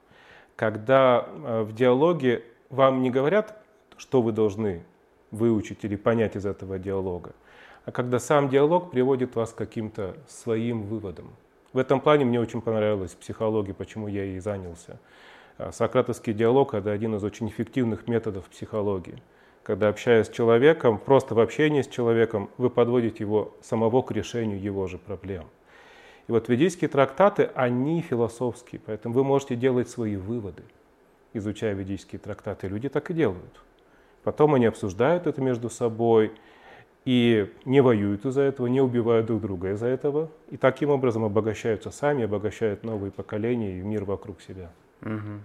когда 0.56 1.28
э, 1.28 1.64
в 1.64 1.74
диалоге 1.74 2.44
вам 2.70 3.02
не 3.02 3.12
говорят, 3.12 3.62
что 3.98 4.22
вы 4.22 4.32
должны 4.32 4.84
выучить 5.32 5.84
или 5.84 5.96
понять 5.96 6.36
из 6.36 6.46
этого 6.46 6.80
диалога, 6.80 7.34
а 7.86 7.92
когда 7.92 8.20
сам 8.20 8.50
диалог 8.50 8.92
приводит 8.92 9.36
вас 9.36 9.52
к 9.52 9.56
каким-то 9.56 10.16
своим 10.28 10.84
выводам. 10.84 11.36
В 11.74 11.78
этом 11.78 12.00
плане 12.00 12.26
мне 12.26 12.40
очень 12.40 12.62
понравилась 12.62 13.14
психология, 13.14 13.74
почему 13.74 14.08
я 14.08 14.24
и 14.24 14.40
занялся 14.40 14.98
А 15.58 15.72
сократовский 15.72 16.34
диалог– 16.34 16.74
это 16.74 16.92
один 16.92 17.16
из 17.16 17.24
очень 17.24 17.50
эффективных 17.50 18.08
методов 18.08 18.46
психологии. 18.46 19.22
Когда, 19.64 19.90
общаясь 19.90 20.28
с 20.28 20.30
человеком, 20.30 20.98
просто 20.98 21.36
в 21.36 21.40
общении 21.40 21.82
с 21.82 21.88
человеком, 21.88 22.50
вы 22.58 22.70
подводите 22.70 23.18
его 23.24 23.54
самого 23.62 24.04
к 24.04 24.12
решению 24.12 24.62
его 24.62 24.88
же 24.88 24.98
проблем. 24.98 25.46
И 26.28 26.32
вот 26.32 26.50
ведические 26.50 26.90
трактаты, 26.90 27.52
они 27.54 28.02
философские, 28.02 28.82
поэтому 28.86 29.14
вы 29.14 29.24
можете 29.24 29.56
делать 29.56 29.90
свои 29.90 30.16
выводы, 30.16 30.64
изучая 31.34 31.74
ведические 31.74 32.20
трактаты. 32.20 32.68
Люди 32.68 32.90
так 32.90 33.12
и 33.12 33.14
делают. 33.14 33.62
Потом 34.24 34.56
они 34.56 34.66
обсуждают 34.66 35.28
это 35.28 35.40
между 35.40 35.70
собой 35.70 36.32
и 37.06 37.54
не 37.66 37.82
воюют 37.82 38.26
из-за 38.26 38.42
этого, 38.42 38.66
не 38.66 38.82
убивают 38.82 39.28
друг 39.28 39.42
друга 39.42 39.72
из-за 39.74 39.86
этого. 39.86 40.30
И 40.50 40.58
таким 40.58 40.90
образом 40.90 41.24
обогащаются 41.24 41.92
сами, 41.92 42.24
обогащают 42.24 42.84
новые 42.84 43.12
поколения 43.12 43.78
и 43.78 43.82
мир 43.82 44.04
вокруг 44.04 44.42
себя. 44.42 44.72
Угу. 45.04 45.42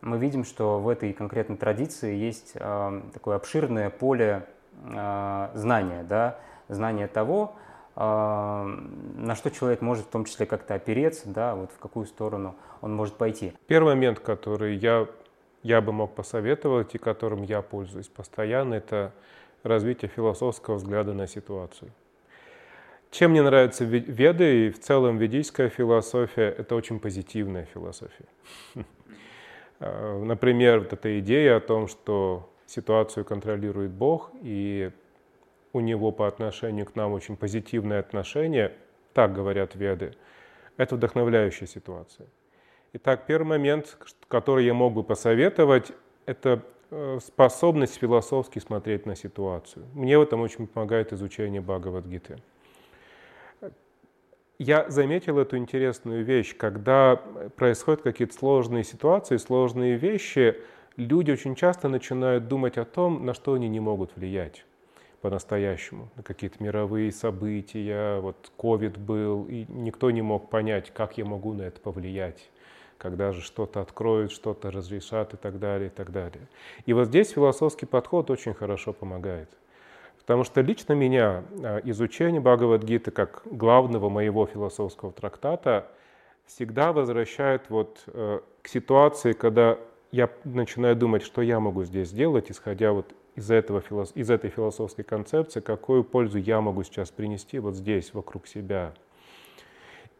Мы 0.00 0.18
видим, 0.18 0.44
что 0.44 0.80
в 0.80 0.88
этой 0.88 1.12
конкретной 1.12 1.58
традиции 1.58 2.16
есть 2.16 2.52
э, 2.54 3.02
такое 3.12 3.36
обширное 3.36 3.90
поле 3.90 4.46
э, 4.82 5.48
знания, 5.54 6.04
да, 6.08 6.38
знания 6.68 7.06
того, 7.06 7.54
на 7.94 9.34
что 9.36 9.50
человек 9.50 9.82
может 9.82 10.06
в 10.06 10.08
том 10.08 10.24
числе 10.24 10.46
как-то 10.46 10.74
опереться, 10.74 11.28
да, 11.28 11.54
вот 11.54 11.70
в 11.72 11.78
какую 11.78 12.06
сторону 12.06 12.54
он 12.80 12.94
может 12.94 13.14
пойти. 13.16 13.52
Первый 13.66 13.94
момент, 13.94 14.18
который 14.20 14.76
я, 14.76 15.06
я 15.62 15.80
бы 15.80 15.92
мог 15.92 16.14
посоветовать 16.14 16.94
и 16.94 16.98
которым 16.98 17.42
я 17.42 17.60
пользуюсь 17.60 18.08
постоянно, 18.08 18.74
это 18.74 19.12
развитие 19.62 20.10
философского 20.10 20.76
взгляда 20.76 21.12
на 21.12 21.26
ситуацию. 21.26 21.90
Чем 23.10 23.32
мне 23.32 23.42
нравятся 23.42 23.84
веды 23.84 24.68
и 24.68 24.70
в 24.70 24.80
целом 24.80 25.18
ведическая 25.18 25.68
философия, 25.68 26.48
это 26.48 26.74
очень 26.74 26.98
позитивная 26.98 27.66
философия. 27.66 28.24
Э, 29.80 30.18
например, 30.24 30.80
вот 30.80 30.94
эта 30.94 31.20
идея 31.20 31.58
о 31.58 31.60
том, 31.60 31.88
что 31.88 32.48
ситуацию 32.64 33.26
контролирует 33.26 33.90
Бог, 33.90 34.30
и 34.40 34.92
у 35.72 35.80
него 35.80 36.12
по 36.12 36.26
отношению 36.28 36.86
к 36.86 36.94
нам 36.94 37.12
очень 37.12 37.36
позитивное 37.36 38.00
отношение, 38.00 38.72
так 39.12 39.32
говорят 39.32 39.74
веды, 39.74 40.14
это 40.76 40.96
вдохновляющая 40.96 41.66
ситуация. 41.66 42.26
Итак, 42.94 43.26
первый 43.26 43.48
момент, 43.48 43.96
который 44.28 44.66
я 44.66 44.74
мог 44.74 44.92
бы 44.92 45.02
посоветовать, 45.02 45.92
это 46.26 46.62
э, 46.90 47.18
способность 47.24 47.96
философски 47.96 48.58
смотреть 48.58 49.06
на 49.06 49.16
ситуацию. 49.16 49.86
Мне 49.94 50.18
в 50.18 50.22
этом 50.22 50.40
очень 50.40 50.66
помогает 50.66 51.12
изучение 51.12 51.60
Бхагавадгиты 51.60 52.36
я 54.62 54.88
заметил 54.88 55.38
эту 55.38 55.56
интересную 55.56 56.24
вещь, 56.24 56.56
когда 56.56 57.16
происходят 57.56 58.02
какие-то 58.02 58.34
сложные 58.34 58.84
ситуации, 58.84 59.36
сложные 59.36 59.96
вещи, 59.96 60.56
люди 60.96 61.32
очень 61.32 61.56
часто 61.56 61.88
начинают 61.88 62.48
думать 62.48 62.78
о 62.78 62.84
том, 62.84 63.26
на 63.26 63.34
что 63.34 63.54
они 63.54 63.68
не 63.68 63.80
могут 63.80 64.14
влиять 64.16 64.64
по-настоящему, 65.22 66.08
на 66.16 66.24
какие-то 66.24 66.62
мировые 66.62 67.12
события, 67.12 68.18
вот 68.18 68.50
ковид 68.56 68.98
был, 68.98 69.44
и 69.44 69.64
никто 69.68 70.10
не 70.10 70.20
мог 70.20 70.50
понять, 70.50 70.90
как 70.92 71.16
я 71.16 71.24
могу 71.24 71.54
на 71.54 71.62
это 71.62 71.80
повлиять, 71.80 72.50
когда 72.98 73.30
же 73.30 73.40
что-то 73.40 73.80
откроют, 73.80 74.32
что-то 74.32 74.72
разрешат 74.72 75.32
и 75.32 75.36
так 75.36 75.60
далее, 75.60 75.86
и 75.86 75.90
так 75.90 76.10
далее. 76.10 76.48
И 76.86 76.92
вот 76.92 77.06
здесь 77.06 77.30
философский 77.30 77.86
подход 77.86 78.30
очень 78.30 78.52
хорошо 78.52 78.92
помогает. 78.92 79.48
Потому 80.18 80.42
что 80.42 80.60
лично 80.60 80.92
меня 80.92 81.44
а, 81.62 81.78
изучение 81.84 82.40
Бхагавадгиты 82.40 83.12
как 83.12 83.42
главного 83.44 84.08
моего 84.08 84.46
философского 84.46 85.12
трактата 85.12 85.88
всегда 86.46 86.92
возвращает 86.92 87.70
вот 87.70 88.02
э, 88.06 88.40
к 88.60 88.68
ситуации, 88.68 89.32
когда 89.32 89.78
я 90.10 90.28
начинаю 90.44 90.96
думать, 90.96 91.22
что 91.22 91.42
я 91.42 91.60
могу 91.60 91.84
здесь 91.84 92.08
сделать, 92.08 92.50
исходя 92.50 92.92
вот 92.92 93.14
из, 93.34 93.50
этого, 93.50 93.82
из 94.14 94.30
этой 94.30 94.50
философской 94.50 95.02
концепции, 95.04 95.60
какую 95.60 96.04
пользу 96.04 96.38
я 96.38 96.60
могу 96.60 96.82
сейчас 96.84 97.10
принести 97.10 97.58
вот 97.58 97.74
здесь, 97.74 98.12
вокруг 98.14 98.46
себя. 98.46 98.94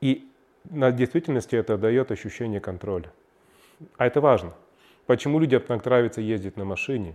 И 0.00 0.28
на 0.70 0.92
действительности 0.92 1.56
это 1.56 1.76
дает 1.76 2.10
ощущение 2.10 2.60
контроля. 2.60 3.12
А 3.96 4.06
это 4.06 4.20
важно. 4.20 4.54
Почему 5.06 5.38
людям 5.38 5.62
так 5.62 5.84
нравится 5.84 6.20
ездить 6.20 6.56
на 6.56 6.64
машине? 6.64 7.14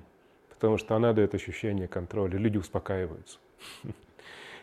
потому 0.57 0.77
что 0.77 0.95
она 0.95 1.13
дает 1.13 1.35
ощущение 1.35 1.87
контроля, 1.87 2.37
люди 2.37 2.57
успокаиваются. 2.57 3.37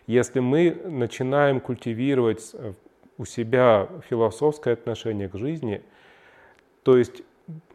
Если 0.09 0.41
мы 0.41 0.76
начинаем 0.85 1.61
культивировать 1.61 2.50
э, 2.53 2.73
у 3.17 3.25
себя 3.25 3.88
философское 4.11 4.75
отношение 4.75 5.29
к 5.29 5.38
жизни, 5.38 5.83
то 6.83 6.99
есть 6.99 7.23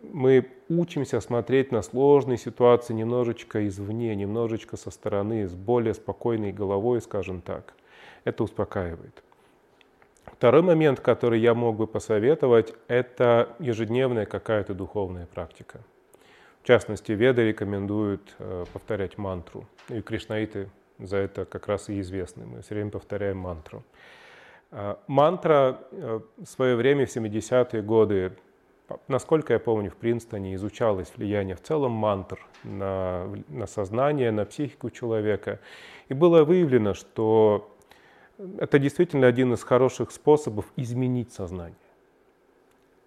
мы 0.02 0.48
учимся 0.70 1.22
смотреть 1.22 1.72
на 1.72 1.82
сложные 1.82 2.38
ситуации 2.38 2.94
немножечко 2.94 3.68
извне, 3.68 4.16
немножечко 4.16 4.78
со 4.78 4.92
стороны, 4.92 5.48
с 5.48 5.54
более 5.54 5.94
спокойной 5.94 6.52
головой, 6.52 7.02
скажем 7.02 7.42
так. 7.42 7.74
Это 8.24 8.44
успокаивает. 8.44 9.24
Второй 10.26 10.62
момент, 10.62 11.00
который 11.00 11.40
я 11.40 11.54
мог 11.54 11.76
бы 11.76 11.88
посоветовать, 11.88 12.74
это 12.88 13.50
ежедневная 13.60 14.26
какая-то 14.26 14.74
духовная 14.74 15.26
практика. 15.26 15.82
В 16.64 16.68
частности, 16.68 17.12
веды 17.12 17.44
рекомендуют 17.48 18.36
э, 18.38 18.66
повторять 18.72 19.18
мантру. 19.18 19.68
И 19.90 20.02
кришнаиты 20.02 20.70
за 21.00 21.18
это 21.18 21.46
как 21.46 21.68
раз 21.68 21.90
и 21.90 22.00
известны. 22.00 22.46
Мы 22.46 22.62
все 22.62 22.76
время 22.76 22.92
повторяем 22.92 23.38
мантру. 23.38 23.84
А, 24.72 25.00
мантра 25.08 25.80
э, 25.92 26.20
в 26.38 26.46
свое 26.46 26.76
время, 26.76 27.06
в 27.06 27.16
70-е 27.16 27.82
годы, 27.82 28.34
насколько 29.08 29.54
я 29.54 29.60
помню, 29.60 29.92
в 29.92 29.96
Принстоне 29.96 30.56
изучалось 30.56 31.12
влияние 31.16 31.56
в 31.56 31.62
целом 31.62 31.92
мантр 31.92 32.40
на, 32.64 33.30
на 33.48 33.68
сознание, 33.68 34.32
на 34.32 34.46
психику 34.46 34.90
человека. 34.90 35.60
И 36.10 36.14
было 36.14 36.44
выявлено, 36.44 36.94
что 36.94 37.76
это 38.58 38.80
действительно 38.80 39.28
один 39.28 39.54
из 39.54 39.64
хороших 39.64 40.12
способов 40.12 40.66
изменить 40.76 41.34
сознание. 41.34 41.78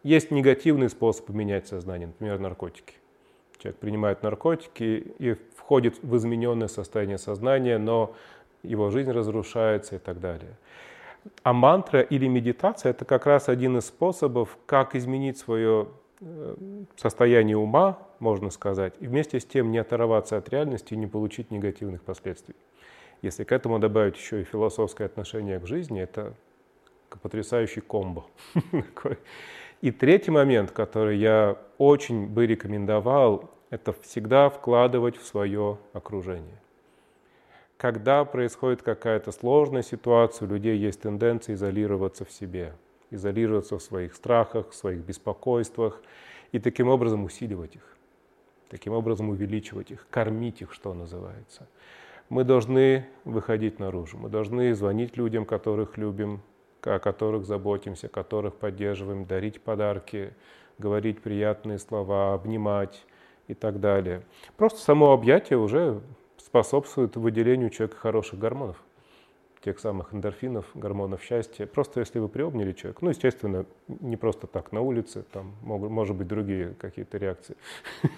Есть 0.03 0.31
негативный 0.31 0.91
способ 0.91 1.29
менять 1.31 1.69
сознание, 1.69 2.09
например, 2.09 2.39
наркотики. 2.39 2.95
Человек 3.59 3.79
принимает 3.79 4.23
наркотики 4.23 5.15
и 5.19 5.37
входит 5.57 6.03
в 6.03 6.17
измененное 6.17 6.69
состояние 6.69 7.19
сознания, 7.19 7.79
но 7.79 8.15
его 8.63 8.91
жизнь 8.91 9.11
разрушается 9.11 9.97
и 9.97 9.99
так 9.99 10.21
далее. 10.21 10.57
А 11.43 11.53
мантра 11.53 12.01
или 12.01 12.27
медитация– 12.27 12.91
это 12.93 13.05
как 13.05 13.27
раз 13.27 13.49
один 13.49 13.79
из 13.79 13.87
способов, 13.87 14.57
как 14.67 14.95
изменить 14.95 15.39
свое 15.39 15.89
э, 16.21 16.57
состояние 16.97 17.57
ума, 17.57 17.99
можно 18.19 18.51
сказать, 18.51 18.95
и 19.01 19.07
вместе 19.07 19.41
с 19.41 19.45
тем 19.45 19.71
не 19.71 19.79
оторваться 19.79 20.37
от 20.37 20.49
реальности 20.49 20.95
и 20.95 20.97
не 20.97 21.07
получить 21.07 21.51
негативных 21.51 22.03
последствий. 22.03 22.57
Если 23.23 23.45
к 23.45 23.53
этому 23.53 23.79
добавить 23.79 24.17
еще 24.17 24.41
и 24.41 24.45
философское 24.45 25.05
отношение 25.05 25.61
к 25.61 25.67
жизни, 25.67 26.01
это 26.01 26.35
потрясающий 27.23 27.81
комбо. 27.81 28.25
И 29.81 29.91
третий 29.91 30.31
момент, 30.31 30.71
который 30.71 31.19
я 31.19 31.59
очень 31.77 32.27
бы 32.27 32.47
рекомендовал, 32.47 33.51
это 33.71 33.93
всегда 33.93 34.49
вкладывать 34.49 35.17
в 35.17 35.27
свое 35.27 35.79
окружение. 35.93 36.61
Когда 37.83 38.25
происходит 38.25 38.81
какая-то 38.81 39.33
сложная 39.33 39.83
ситуация, 39.83 40.47
у 40.47 40.53
людей 40.53 40.79
есть 40.79 41.01
тенденция 41.01 41.57
изолироваться 41.57 42.25
в 42.25 42.31
себе, 42.31 42.75
изолироваться 43.11 43.77
в 43.77 43.83
своих 43.83 44.15
страхах, 44.15 44.71
в 44.71 44.75
своих 44.77 45.01
беспокойствах 45.01 46.01
и 46.53 46.61
таким 46.61 46.87
образом 46.87 47.25
усиливать 47.25 47.75
их, 47.75 47.97
таким 48.69 48.93
образом 48.93 49.31
увеличивать 49.31 49.91
их, 49.91 50.07
кормить 50.11 50.63
их, 50.63 50.73
что 50.73 50.95
называется. 50.95 51.67
Мы 52.29 52.45
должны 52.45 53.05
выходить 53.25 53.81
наружу, 53.81 54.17
мы 54.17 54.29
должны 54.29 54.73
звонить 54.75 55.17
людям, 55.17 55.45
которых 55.45 55.99
любим, 55.99 56.41
о 56.83 57.01
которых 57.01 57.45
заботимся, 57.47 58.07
которых 58.07 58.55
поддерживаем, 58.55 59.25
дарить 59.25 59.61
подарки, 59.61 60.35
говорить 60.79 61.21
приятные 61.21 61.81
слова, 61.81 62.33
обнимать 62.33 63.05
и 63.49 63.55
так 63.55 63.81
далее. 63.81 64.23
Просто 64.57 64.79
само 64.79 65.11
объятие 65.11 65.59
уже 65.59 66.01
способствует 66.53 67.17
выделению 67.17 67.71
человека 67.71 67.97
хороших 67.97 68.39
гормонов 68.39 68.77
тех 69.65 69.79
самых 69.79 70.13
эндорфинов, 70.13 70.67
гормонов 70.75 71.23
счастья. 71.23 71.65
Просто 71.65 72.01
если 72.01 72.19
вы 72.19 72.29
приобняли 72.29 72.73
человека, 72.73 72.99
ну, 73.03 73.09
естественно, 73.09 73.65
не 73.89 74.19
просто 74.19 74.47
так 74.47 74.71
на 74.71 74.83
улице, 74.83 75.25
там 75.33 75.55
могут, 75.63 75.91
может 75.91 76.15
быть 76.15 76.27
другие 76.27 76.75
какие-то 76.79 77.17
реакции. 77.17 77.57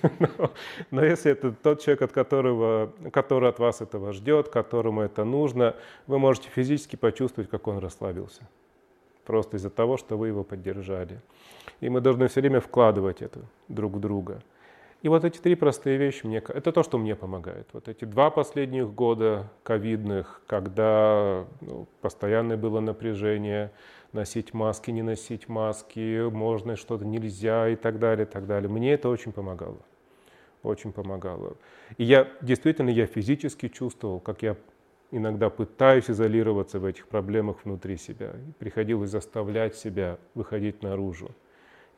Но, 0.19 0.51
но 0.91 1.05
если 1.05 1.31
это 1.31 1.53
тот 1.53 1.81
человек, 1.81 2.03
от 2.03 2.13
которого, 2.13 2.93
который 3.13 3.49
от 3.49 3.61
вас 3.61 3.81
этого 3.81 4.13
ждет, 4.13 4.49
которому 4.49 5.03
это 5.03 5.23
нужно, 5.25 5.77
вы 6.09 6.19
можете 6.19 6.49
физически 6.49 6.97
почувствовать, 6.97 7.49
как 7.49 7.69
он 7.69 7.79
расслабился. 7.79 8.49
Просто 9.25 9.59
из-за 9.59 9.71
того, 9.71 9.97
что 9.97 10.19
вы 10.19 10.29
его 10.29 10.43
поддержали. 10.43 11.21
И 11.81 11.89
мы 11.89 12.01
должны 12.01 12.27
все 12.27 12.41
время 12.41 12.61
вкладывать 12.61 13.23
это 13.23 13.43
друг 13.69 13.93
в 13.93 14.01
друга. 14.01 14.43
И 15.05 15.09
вот 15.09 15.23
эти 15.23 15.37
три 15.37 15.55
простые 15.55 15.99
вещи, 15.99 16.25
мне, 16.25 16.39
это 16.39 16.73
то, 16.73 16.83
что 16.83 16.97
мне 16.97 17.15
помогает. 17.15 17.69
Вот 17.75 17.89
эти 17.89 18.07
два 18.07 18.31
последних 18.31 18.91
года 18.95 19.51
ковидных, 19.63 20.41
когда 20.47 21.45
ну, 21.61 21.87
постоянное 22.01 22.57
было 22.57 22.81
напряжение, 22.81 23.71
носить 24.15 24.55
маски, 24.55 24.91
не 24.91 25.03
носить 25.03 25.47
маски, 25.47 26.27
можно 26.31 26.77
что-то, 26.77 27.05
нельзя 27.05 27.69
и 27.69 27.77
так 27.77 27.99
далее, 27.99 28.25
и 28.25 28.29
так 28.29 28.47
далее. 28.47 28.71
Мне 28.71 28.95
это 28.95 29.11
очень 29.11 29.33
помогало. 29.33 29.77
Очень 30.63 30.91
помогало. 30.91 31.59
И 31.99 32.05
я 32.05 32.27
действительно, 32.41 32.89
я 32.89 33.05
физически 33.05 33.69
чувствовал, 33.69 34.21
как 34.21 34.41
я 34.41 34.57
иногда 35.11 35.51
пытаюсь 35.51 36.09
изолироваться 36.09 36.79
в 36.81 36.87
этих 36.87 37.09
проблемах 37.09 37.67
внутри 37.67 37.99
себя. 37.99 38.31
И 38.49 38.53
приходилось 38.53 39.11
заставлять 39.11 39.77
себя 39.77 40.17
выходить 40.35 40.83
наружу 40.83 41.31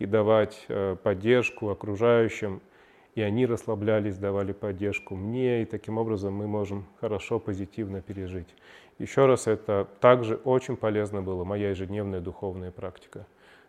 и 0.00 0.06
давать 0.06 0.64
э, 0.66 0.96
поддержку 1.00 1.68
окружающим– 1.68 2.60
и 3.16 3.22
они 3.22 3.46
расслаблялись, 3.46 4.18
давали 4.18 4.52
поддержку 4.52 5.16
мне, 5.16 5.62
и 5.62 5.64
таким 5.64 5.96
образом 5.96 6.34
мы 6.34 6.46
можем 6.46 6.84
хорошо, 7.00 7.40
позитивно 7.40 8.02
пережить. 8.02 8.54
Еще 8.98 9.24
раз, 9.24 9.46
это 9.46 9.88
также 10.00 10.36
очень 10.36 10.76
полезно 10.76 11.22
было, 11.22 11.42
моя 11.42 11.70
ежедневная 11.70 12.20
духовная 12.20 12.70
практика. 12.70 13.26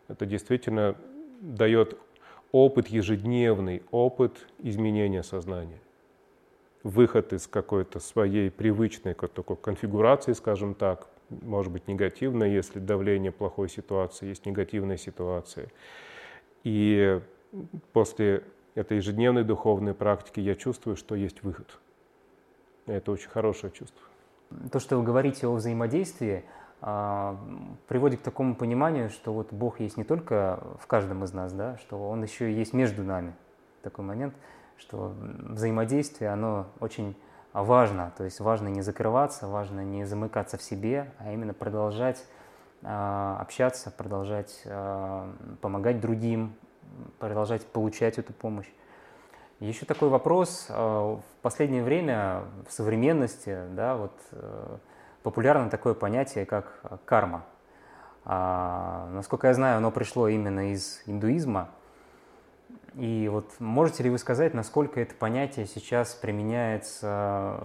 Это 0.10 0.26
действительно 0.26 0.98
дает 1.40 1.98
опыт 2.52 2.88
ежедневный, 2.88 3.84
опыт 3.90 4.48
изменения 4.60 5.24
сознания. 5.24 5.80
Выход 6.84 7.32
из 7.32 7.48
какой-то 7.48 8.00
своей 8.02 8.52
привычной 8.52 9.14
такой 9.14 9.56
конфигурации, 9.56 10.34
скажем 10.34 10.74
так, 10.74 11.08
может 11.30 11.72
быть 11.72 11.88
негативной, 11.88 12.52
если 12.52 12.80
давление 12.80 13.32
плохой 13.32 13.70
ситуации, 13.70 14.28
есть 14.28 14.46
негативная 14.46 14.98
ситуация. 14.98 15.68
И 16.66 17.22
после 17.94 18.44
этой 18.78 18.98
ежедневной 18.98 19.44
духовной 19.44 19.96
практики 19.96 20.40
я 20.40 20.56
чувствую, 20.56 20.96
что 20.96 21.16
есть 21.16 21.42
выход. 21.42 21.80
Это 22.86 23.12
очень 23.12 23.30
хорошее 23.30 23.74
чувство. 23.74 24.00
То, 24.72 24.80
что 24.80 24.98
вы 24.98 25.04
говорите 25.04 25.48
о 25.48 25.54
взаимодействии, 25.54 26.46
а, 26.80 27.38
приводит 27.88 28.20
к 28.20 28.24
такому 28.24 28.56
пониманию, 28.56 29.10
что 29.10 29.34
вот 29.34 29.52
Бог 29.52 29.80
есть 29.80 29.98
не 29.98 30.04
только 30.04 30.64
в 30.80 30.86
каждом 30.86 31.24
из 31.24 31.34
нас, 31.34 31.52
да, 31.54 31.78
что 31.78 32.08
Он 32.08 32.22
еще 32.22 32.52
и 32.52 32.54
есть 32.54 32.74
между 32.74 33.04
нами. 33.04 33.34
Такой 33.82 34.06
момент, 34.06 34.36
что 34.78 35.14
взаимодействие, 35.18 36.30
оно 36.30 36.68
очень 36.80 37.16
важно. 37.54 38.14
То 38.16 38.26
есть 38.26 38.40
важно 38.40 38.68
не 38.68 38.84
закрываться, 38.84 39.48
важно 39.48 39.84
не 39.84 40.06
замыкаться 40.06 40.58
в 40.58 40.62
себе, 40.62 41.12
а 41.18 41.34
именно 41.34 41.54
продолжать 41.54 42.24
а, 42.84 43.40
общаться, 43.42 43.90
продолжать 43.90 44.62
а, 44.66 45.34
помогать 45.62 46.00
другим, 46.00 46.54
продолжать 47.20 47.66
получать 47.66 48.18
эту 48.18 48.34
помощь. 48.34 48.68
Еще 49.60 49.86
такой 49.86 50.10
вопрос. 50.10 50.68
А, 50.70 51.16
в 51.16 51.42
последнее 51.42 51.84
время 51.84 52.44
в 52.68 52.72
современности 52.72 53.60
да, 53.72 53.96
вот, 53.96 54.14
э, 54.32 54.78
популярно 55.24 55.70
такое 55.70 55.94
понятие, 55.94 56.46
как 56.46 56.82
карма. 57.06 57.44
А, 58.24 59.10
насколько 59.14 59.48
я 59.48 59.54
знаю, 59.54 59.78
оно 59.78 59.90
пришло 59.90 60.28
именно 60.28 60.72
из 60.72 61.02
индуизма. 61.06 61.70
И 62.94 63.30
вот 63.32 63.52
можете 63.60 64.04
ли 64.04 64.10
вы 64.10 64.18
сказать, 64.18 64.54
насколько 64.54 65.00
это 65.00 65.16
понятие 65.16 65.66
сейчас 65.66 66.14
применяется 66.14 67.64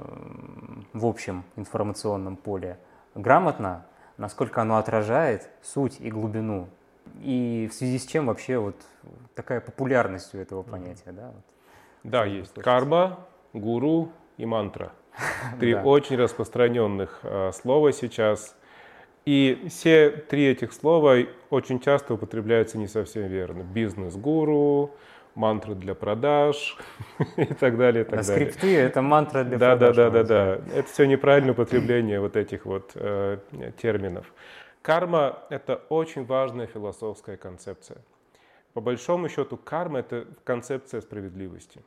в 0.93 1.07
общем 1.07 1.45
информационном 1.57 2.37
поле? 2.37 2.79
Грамотно, 3.15 3.87
насколько 4.19 4.62
оно 4.62 4.77
отражает 4.77 5.49
суть 5.62 6.01
и 6.01 6.11
глубину 6.11 6.69
и 7.21 7.69
в 7.71 7.75
связи 7.75 7.99
с 7.99 8.07
чем 8.07 8.26
вообще 8.26 8.59
вот 8.59 8.76
такая 9.35 9.61
популярность 9.61 10.35
у 10.35 10.38
этого 10.38 10.62
понятия, 10.62 11.12
да? 11.12 11.33
Вот. 11.35 11.45
Да, 12.04 12.25
есть. 12.25 12.54
Карма, 12.54 13.26
гуру 13.52 14.11
и 14.37 14.47
мантра. 14.47 14.92
Три 15.61 15.75
да. 15.75 15.83
очень 15.83 16.16
распространенных 16.16 17.21
э, 17.23 17.52
слова 17.52 17.92
сейчас. 17.92 18.57
И 19.25 19.66
все 19.69 20.11
три 20.11 20.49
этих 20.49 20.73
слова 20.73 21.16
очень 21.49 21.78
часто 21.78 22.14
употребляются 22.14 22.76
не 22.76 22.88
совсем 22.88 23.28
верно. 23.28 23.62
Бизнес-гуру, 23.62 24.97
мантры 25.37 25.76
для 25.76 25.95
продаж 25.95 26.76
и 27.37 27.45
так 27.45 27.78
далее. 27.78 28.02
И 28.02 28.04
так 28.04 28.21
а 28.21 28.23
далее. 28.25 28.50
скрипты— 28.50 28.76
это 28.78 29.00
мантра 29.00 29.45
для 29.45 29.59
да, 29.59 29.76
продаж. 29.76 29.97
Да, 29.97 30.11
да, 30.11 30.23
да, 30.23 30.25
да, 30.25 30.57
да. 30.57 30.78
Это 30.78 30.88
все 30.88 31.04
неправильное 31.07 31.52
употребление 31.52 32.21
вот 32.21 32.37
этих 32.37 32.64
вот 32.64 32.90
э, 32.95 33.38
терминов. 33.81 34.26
Карма– 34.83 35.45
это 35.49 35.77
очень 35.88 36.25
важная 36.25 36.66
философская 36.66 37.37
концепция. 37.37 38.03
По 38.73 38.81
большому 38.81 39.29
счету, 39.29 39.57
карма– 39.57 39.99
это 40.01 40.27
концепция 40.42 41.01
справедливости. 41.01 41.83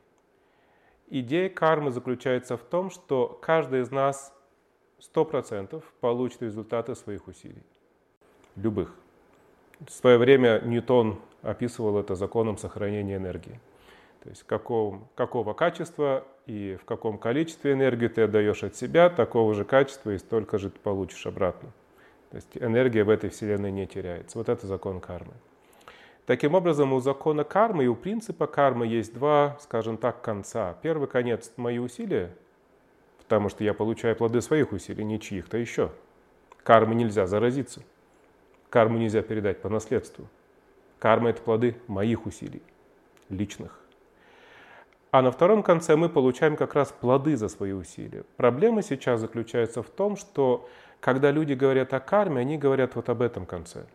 Идея 1.08 1.50
кармы 1.50 1.90
заключается 1.90 2.56
в 2.56 2.62
том, 2.62 2.90
что 2.90 3.38
каждый 3.42 3.82
из 3.82 3.90
нас 3.90 4.34
100% 5.14 5.84
получит 6.00 6.42
результаты 6.42 6.94
своих 6.94 7.28
усилий. 7.28 7.62
Любых. 8.56 8.94
В 9.80 9.90
свое 9.90 10.16
время 10.16 10.62
Ньютон 10.64 11.20
описывал 11.42 11.98
это 11.98 12.14
законом 12.14 12.56
сохранения 12.56 13.16
энергии. 13.16 13.60
То 14.22 14.30
есть 14.30 14.42
какого, 14.44 15.06
какого 15.14 15.52
качества 15.52 16.24
и 16.46 16.78
в 16.80 16.86
каком 16.86 17.18
количестве 17.18 17.74
энергии 17.74 18.08
ты 18.08 18.22
отдаешь 18.22 18.64
от 18.64 18.74
себя, 18.74 19.10
такого 19.10 19.54
же 19.54 19.64
качества 19.64 20.12
и 20.12 20.18
столько 20.18 20.58
же 20.58 20.70
ты 20.70 20.80
получишь 20.80 21.26
обратно. 21.26 21.70
То 22.36 22.42
есть 22.42 22.58
энергия 22.60 23.02
в 23.02 23.08
этой 23.08 23.30
вселенной 23.30 23.72
не 23.72 23.86
теряется. 23.86 24.36
Вот 24.36 24.50
это 24.50 24.66
закон 24.66 25.00
кармы. 25.00 25.32
Таким 26.26 26.52
образом, 26.52 26.92
у 26.92 27.00
закона 27.00 27.44
кармы 27.44 27.84
и 27.84 27.86
у 27.86 27.94
принципа 27.94 28.46
кармы 28.46 28.86
есть 28.86 29.14
два, 29.14 29.56
скажем 29.58 29.96
так, 29.96 30.20
конца. 30.20 30.76
Первый 30.82 31.08
конец– 31.08 31.50
мои 31.56 31.78
усилия, 31.78 32.36
потому 33.16 33.48
что 33.48 33.64
я 33.64 33.72
получаю 33.72 34.16
плоды 34.16 34.42
своих 34.42 34.72
усилий, 34.72 35.02
не 35.02 35.18
чьих-то 35.18 35.56
еще. 35.56 35.92
Кармы 36.62 36.94
нельзя 36.94 37.26
заразиться. 37.26 37.80
Карму 38.68 38.98
нельзя 38.98 39.22
передать 39.22 39.62
по 39.62 39.70
наследству. 39.70 40.28
Карма– 40.98 41.30
это 41.30 41.40
плоды 41.40 41.76
моих 41.86 42.26
усилий, 42.26 42.62
личных. 43.30 43.80
А 45.10 45.22
на 45.22 45.30
втором 45.30 45.62
конце 45.62 45.96
мы 45.96 46.10
получаем 46.10 46.54
как 46.54 46.74
раз 46.74 46.92
плоды 46.92 47.34
за 47.38 47.48
свои 47.48 47.72
усилия. 47.72 48.24
Проблема 48.36 48.82
сейчас 48.82 49.20
заключается 49.20 49.82
в 49.82 49.88
том, 49.88 50.16
что 50.16 50.68
когда 51.06 51.30
люди 51.30 51.52
говорят 51.52 51.94
о 51.94 52.00
карме, 52.00 52.40
они 52.40 52.58
говорят 52.58 52.96
вот 52.96 53.08
об 53.08 53.22
этом 53.22 53.46
конце. 53.46 53.86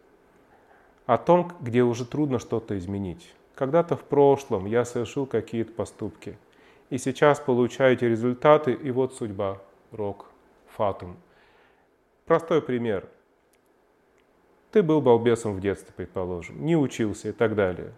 О 1.06 1.18
том, 1.18 1.52
где 1.60 1.84
уже 1.84 2.06
трудно 2.06 2.40
что-то 2.40 2.78
изменить. 2.78 3.34
Когда-то 3.54 3.98
в 3.98 4.04
прошлом 4.04 4.66
я 4.66 4.86
совершил 4.86 5.26
какие-то 5.26 5.74
поступки. 5.74 6.38
И 6.90 6.98
сейчас 6.98 7.42
получаю 7.42 7.96
эти 7.96 8.06
результаты, 8.06 8.72
и 8.72 8.92
вот 8.92 9.14
судьба, 9.14 9.58
рок, 9.92 10.28
фатум. 10.70 11.18
Простой 12.26 12.62
пример. 12.62 13.10
Ты 14.72 14.82
был 14.82 15.02
балбесом 15.02 15.54
в 15.56 15.60
детстве, 15.60 15.94
предположим, 15.94 16.66
не 16.66 16.78
учился 16.78 17.28
и 17.28 17.34
так 17.34 17.56
далее 17.56 17.92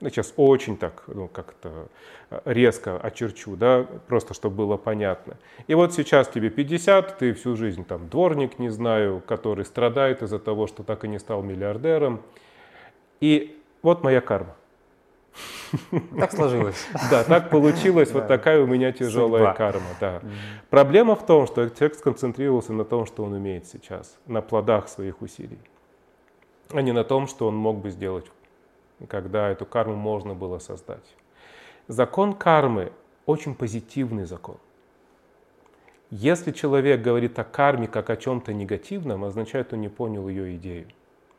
сейчас 0.00 0.32
очень 0.36 0.76
так, 0.76 1.02
ну, 1.06 1.28
как-то 1.28 1.88
э, 2.30 2.40
резко 2.46 2.98
очерчу, 2.98 3.56
да, 3.56 3.86
просто 4.08 4.34
чтобы 4.34 4.56
было 4.56 4.76
понятно. 4.76 5.36
И 5.66 5.74
вот 5.74 5.92
сейчас 5.92 6.28
тебе 6.28 6.50
50, 6.50 7.18
ты 7.18 7.34
всю 7.34 7.56
жизнь 7.56 7.84
там 7.84 8.08
дворник, 8.08 8.58
не 8.58 8.70
знаю, 8.70 9.22
который 9.26 9.64
страдает 9.64 10.22
из-за 10.22 10.38
того, 10.38 10.66
что 10.66 10.82
так 10.82 11.04
и 11.04 11.08
не 11.08 11.18
стал 11.18 11.42
миллиардером. 11.42 12.22
И 13.20 13.60
вот 13.82 14.02
моя 14.02 14.20
карма. 14.20 14.54
Так 16.18 16.32
сложилось. 16.32 16.86
Да, 17.10 17.22
так 17.24 17.50
получилось, 17.50 18.10
вот 18.12 18.26
такая 18.26 18.60
у 18.60 18.66
меня 18.66 18.92
тяжелая 18.92 19.52
карма. 19.54 19.86
Да. 20.00 20.20
Проблема 20.70 21.14
в 21.14 21.24
том, 21.24 21.46
что 21.46 21.68
человек 21.68 21.96
сконцентрировался 21.96 22.72
на 22.72 22.84
том, 22.84 23.06
что 23.06 23.24
он 23.24 23.34
умеет 23.34 23.66
сейчас, 23.66 24.18
на 24.26 24.40
плодах 24.42 24.88
своих 24.88 25.22
усилий, 25.22 25.60
а 26.72 26.82
не 26.82 26.92
на 26.92 27.04
том, 27.04 27.26
что 27.28 27.46
он 27.46 27.56
мог 27.56 27.78
бы 27.78 27.90
сделать 27.90 28.26
когда 29.06 29.48
эту 29.48 29.66
карму 29.66 29.96
можно 29.96 30.34
было 30.34 30.58
создать. 30.58 31.14
Закон 31.88 32.34
кармы 32.34 32.92
очень 33.26 33.54
позитивный 33.54 34.24
закон. 34.24 34.56
Если 36.10 36.50
человек 36.50 37.02
говорит 37.02 37.38
о 37.38 37.44
карме 37.44 37.86
как 37.86 38.10
о 38.10 38.16
чем-то 38.16 38.52
негативном, 38.52 39.24
означает, 39.24 39.72
он 39.72 39.80
не 39.80 39.88
понял 39.88 40.28
ее 40.28 40.56
идею. 40.56 40.88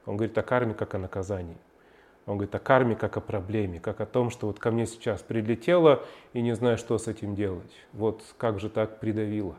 Он 0.06 0.15
говорит 0.15 0.38
о 0.38 0.43
карме 0.43 0.74
как 0.74 0.95
о 0.95 0.97
наказании. 0.97 1.58
Он 2.26 2.38
говорит 2.38 2.56
о 2.56 2.60
карме 2.60 2.95
как 2.95 3.17
о 3.17 3.21
проблеме, 3.21 3.80
как 3.80 4.00
о 4.00 4.06
том, 4.06 4.30
что 4.30 4.47
вот 4.47 4.60
ко 4.60 4.71
мне 4.71 4.86
сейчас 4.86 5.21
прилетело 5.21 6.04
и 6.34 6.41
не 6.41 6.56
знаю, 6.56 6.78
что 6.78 6.97
с 6.97 7.08
этим 7.08 7.36
делать. 7.36 7.71
Вот 7.93 8.21
как 8.38 8.60
же 8.60 8.69
так 8.69 9.00
придавило. 9.00 9.56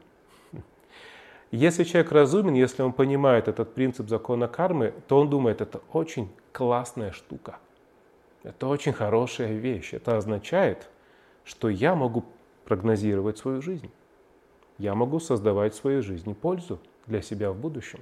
Если 1.51 1.85
человек 1.85 2.13
разумен, 2.13 2.55
если 2.55 2.81
он 2.81 2.95
понимает 2.95 3.49
этот 3.49 3.75
принцип 3.75 4.09
закона 4.09 4.49
кармы, 4.49 4.95
то 5.09 5.19
он 5.19 5.29
думает, 5.29 5.61
это 5.61 5.83
очень 5.93 6.31
классная 6.53 7.13
штука– 7.13 7.59
это 8.43 8.67
очень 8.67 8.93
хорошая 8.93 9.55
вещь. 9.55 9.93
Это 9.93 10.17
означает, 10.17 10.89
что 11.45 11.69
я 11.69 11.95
могу 11.95 12.25
прогнозировать 12.65 13.39
свою 13.39 13.63
жизнь. 13.63 13.91
Я 14.79 14.95
могу 14.95 15.21
создавать 15.21 15.75
в 15.75 15.77
своей 15.77 16.01
жизни 16.01 16.33
пользу 16.33 16.81
для 17.07 17.23
себя 17.23 17.53
в 17.53 17.57
будущем. 17.57 18.01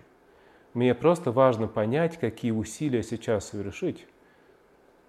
Мне 0.73 0.95
просто 0.95 1.33
важно 1.33 1.67
понять, 1.67 2.19
какие 2.19 2.53
усилия 2.53 3.03
сейчас 3.03 3.49
совершить, 3.49 4.07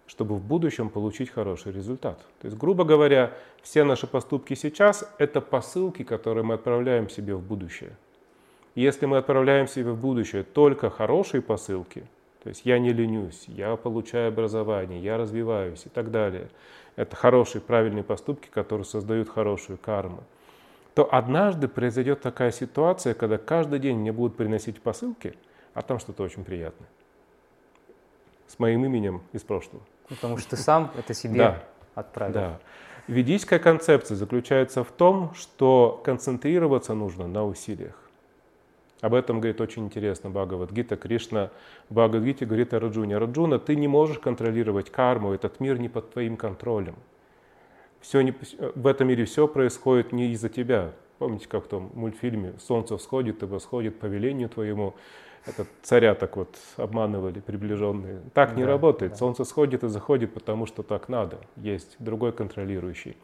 чтобы 0.07 0.35
в 0.35 0.43
будущем 0.43 0.89
получить 0.89 1.29
хороший 1.29 1.71
результат. 1.71 2.19
То 2.41 2.47
есть, 2.47 2.57
грубо 2.57 2.83
говоря, 2.83 3.33
все 3.61 3.83
наши 3.83 4.07
поступки 4.07 4.55
сейчас– 4.55 5.09
это 5.19 5.39
посылки, 5.39 6.03
которые 6.03 6.43
мы 6.43 6.55
отправляем 6.55 7.09
себе 7.09 7.35
в 7.35 7.41
будущее. 7.41 7.95
И 8.73 8.81
если 8.81 9.05
мы 9.05 9.17
отправляем 9.17 9.67
себе 9.67 9.91
в 9.91 9.99
будущее 9.99 10.43
только 10.43 10.89
хорошие 10.89 11.41
посылки, 11.41 12.05
то 12.43 12.49
есть 12.49 12.61
я 12.65 12.79
не 12.79 12.91
ленюсь, 12.91 13.45
я 13.47 13.75
получаю 13.75 14.29
образование, 14.29 14.99
я 15.01 15.17
развиваюсь 15.17 15.85
и 15.85 15.89
так 15.89 16.09
далее, 16.09 16.49
это 16.95 17.15
хорошие, 17.15 17.61
правильные 17.61 18.03
поступки, 18.03 18.47
которые 18.47 18.85
создают 18.85 19.29
хорошую 19.29 19.77
карму, 19.77 20.23
то 20.95 21.07
однажды 21.13 21.67
произойдет 21.67 22.21
такая 22.21 22.51
ситуация, 22.51 23.13
когда 23.13 23.37
каждый 23.37 23.79
день 23.79 23.97
мне 23.97 24.11
будут 24.11 24.35
приносить 24.37 24.81
посылки, 24.81 25.35
а 25.73 25.81
там 25.83 25.99
что-то 25.99 26.23
очень 26.23 26.43
приятное. 26.43 26.89
С 28.47 28.59
моим 28.59 28.83
именем 28.85 29.21
из 29.31 29.43
прошлого. 29.43 29.83
Потому 30.09 30.37
что 30.37 30.51
ты 30.51 30.57
сам 30.57 30.91
это 30.97 31.13
себе 31.13 31.37
да, 31.37 31.63
отправил. 31.95 32.33
Да. 32.33 32.59
Ведическая 33.07 33.59
концепция 33.59 34.15
заключается 34.15 34.83
в 34.83 34.91
том, 34.91 35.33
что 35.35 36.01
концентрироваться 36.03 36.93
нужно 36.93 37.27
на 37.27 37.45
усилиях. 37.45 37.95
Об 39.01 39.15
этом 39.15 39.41
говорит 39.41 39.59
очень 39.59 39.85
интересно 39.85 40.29
Бхагавадгита. 40.29 40.95
Кришна 40.95 41.49
в 41.89 41.95
Бхагавадгите 41.95 42.45
говорит 42.45 42.73
о 42.73 42.79
Раджуне. 42.79 43.17
Раджуна, 43.17 43.59
ты 43.59 43.75
не 43.75 43.87
можешь 43.87 44.19
контролировать 44.19 44.91
карму, 44.91 45.33
этот 45.33 45.59
мир 45.59 45.79
не 45.79 45.89
под 45.89 46.11
твоим 46.11 46.37
контролем. 46.37 46.95
Все 47.99 48.21
не, 48.21 48.33
в 48.59 48.87
этом 48.87 49.07
мире 49.07 49.25
все 49.25 49.47
происходит 49.47 50.11
не 50.11 50.31
из-за 50.31 50.49
тебя. 50.49 50.93
Помните, 51.17 51.47
как 51.47 51.65
в 51.65 51.67
том 51.67 51.91
мультфильме 51.93 52.53
«Солнце 52.59 52.97
всходит 52.97 53.43
и 53.43 53.45
восходит 53.45 53.99
по 53.99 54.05
велению 54.05 54.49
твоему». 54.49 54.95
Это 55.45 55.65
царя 55.81 56.13
так 56.13 56.37
вот 56.37 56.55
обманывали 56.77 57.39
приближенные. 57.39 58.21
Так 58.33 58.55
не 58.55 58.63
да, 58.63 58.69
работает. 58.69 59.13
Да. 59.13 59.17
Солнце 59.17 59.43
сходит 59.43 59.83
и 59.83 59.87
заходит, 59.87 60.33
потому 60.33 60.67
что 60.67 60.83
так 60.83 61.09
надо. 61.09 61.39
Есть 61.57 61.95
другой 61.97 62.31
контролирующий. 62.31 63.17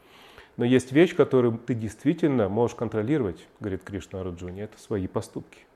Но 0.56 0.64
есть 0.64 0.90
вещь, 0.90 1.14
которую 1.14 1.58
ты 1.58 1.74
действительно 1.74 2.48
можешь 2.48 2.76
контролировать, 2.76 3.46
говорит 3.60 3.84
Кришна 3.84 4.20
Арджуне, 4.20 4.64
это 4.64 4.80
свои 4.80 5.06
поступки. 5.06 5.67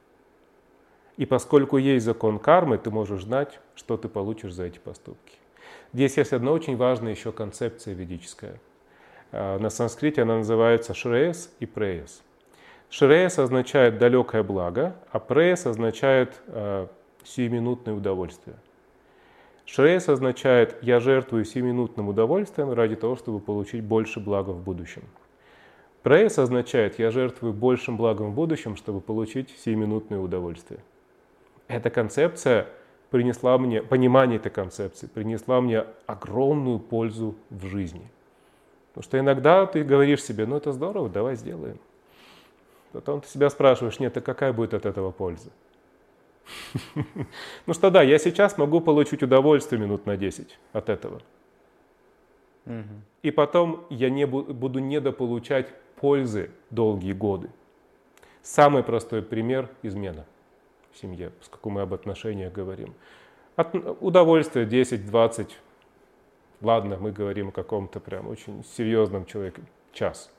И 1.22 1.24
поскольку 1.24 1.76
есть 1.76 2.04
закон 2.04 2.40
кармы, 2.40 2.78
ты 2.78 2.90
можешь 2.90 3.22
знать, 3.22 3.61
что 3.76 3.96
ты 3.96 4.08
получишь 4.08 4.54
за 4.54 4.64
эти 4.64 4.80
поступки. 4.80 5.37
Здесь 5.92 6.16
есть 6.16 6.32
одна 6.32 6.50
очень 6.50 6.76
важная 6.76 7.12
еще 7.12 7.30
концепция 7.30 7.94
ведическая. 7.94 8.58
А, 9.30 9.56
на 9.61 9.70
санскрите 9.70 10.22
она 10.22 10.38
называется 10.38 10.94
шреес 10.94 11.54
и 11.61 11.66
преес. 11.66 12.24
Шреес 12.90 13.38
означает 13.38 13.98
далекое 13.98 14.42
благо, 14.42 14.96
а 15.12 15.20
преес 15.20 15.64
означает 15.64 16.42
э, 16.48 16.88
сиюминутное 17.22 17.94
удовольствие. 17.94 18.56
Шреес 19.64 20.08
означает 20.08 20.82
«я 20.82 20.98
жертвую 20.98 21.44
сиюминутным 21.44 22.08
удовольствием 22.08 22.72
ради 22.72 22.96
того, 22.96 23.14
чтобы 23.14 23.38
получить 23.38 23.85
больше 23.85 24.18
блага 24.18 24.50
в 24.50 24.61
будущем». 24.61 25.04
Преес 26.02 26.37
означает 26.40 26.98
«я 26.98 27.12
жертвую 27.12 27.52
большим 27.52 27.96
благом 27.96 28.32
в 28.32 28.35
будущем, 28.35 28.74
чтобы 28.74 29.00
получить 29.00 29.50
сиюминутное 29.56 30.18
удовольствие». 30.18 30.80
Эта 31.68 31.90
концепция 31.90 32.68
принесла 33.11 33.59
мне, 33.59 33.83
понимание 33.83 34.37
этой 34.38 34.51
концепции 34.51 35.07
принесла 35.07 35.61
мне 35.61 35.85
огромную 36.07 36.79
пользу 36.79 37.37
в 37.51 37.66
жизни. 37.66 38.11
Потому 38.88 39.05
что 39.05 39.18
иногда 39.18 39.66
ты 39.66 39.85
говоришь 39.85 40.22
себе, 40.22 40.46
ну 40.46 40.57
это 40.57 40.72
здорово, 40.72 41.09
давай 41.09 41.37
сделаем. 41.37 41.79
Потом 42.92 43.20
ты 43.20 43.29
себя 43.29 43.51
спрашиваешь, 43.51 44.01
нет, 44.01 44.16
а 44.16 44.20
какая 44.20 44.53
будет 44.53 44.75
от 44.75 44.87
этого 44.87 45.11
польза? 45.11 45.51
Ну 47.66 47.75
что 47.75 47.90
да, 47.90 48.03
я 48.03 48.18
сейчас 48.18 48.59
могу 48.59 48.81
получить 48.81 49.22
удовольствие 49.22 49.81
минут 49.81 50.07
на 50.07 50.16
10 50.16 50.59
от 50.72 50.88
этого. 50.88 51.20
И 53.22 53.31
потом 53.31 53.85
я 53.90 54.11
не 54.11 54.27
буду 54.27 54.79
недополучать 54.79 55.68
пользы 55.96 56.51
долгие 56.70 57.12
годы. 57.12 57.51
Самый 58.42 58.83
простой 58.83 59.22
пример– 59.22 59.68
измена 59.83 60.27
в 60.92 60.98
семье, 60.98 61.31
поскольку 61.31 61.70
мы 61.70 61.83
об 61.83 61.94
отношениях 61.94 62.52
говорим. 62.52 62.94
От 63.57 63.74
удовольствия 64.00 64.64
10-20, 64.64 65.50
ладно, 66.61 66.96
мы 67.00 67.12
говорим 67.12 67.48
о 67.48 67.52
каком-то 67.52 68.00
прям 68.00 68.28
очень 68.28 68.64
серьезном 68.64 69.26
человеке, 69.26 69.62
час. 69.92 70.31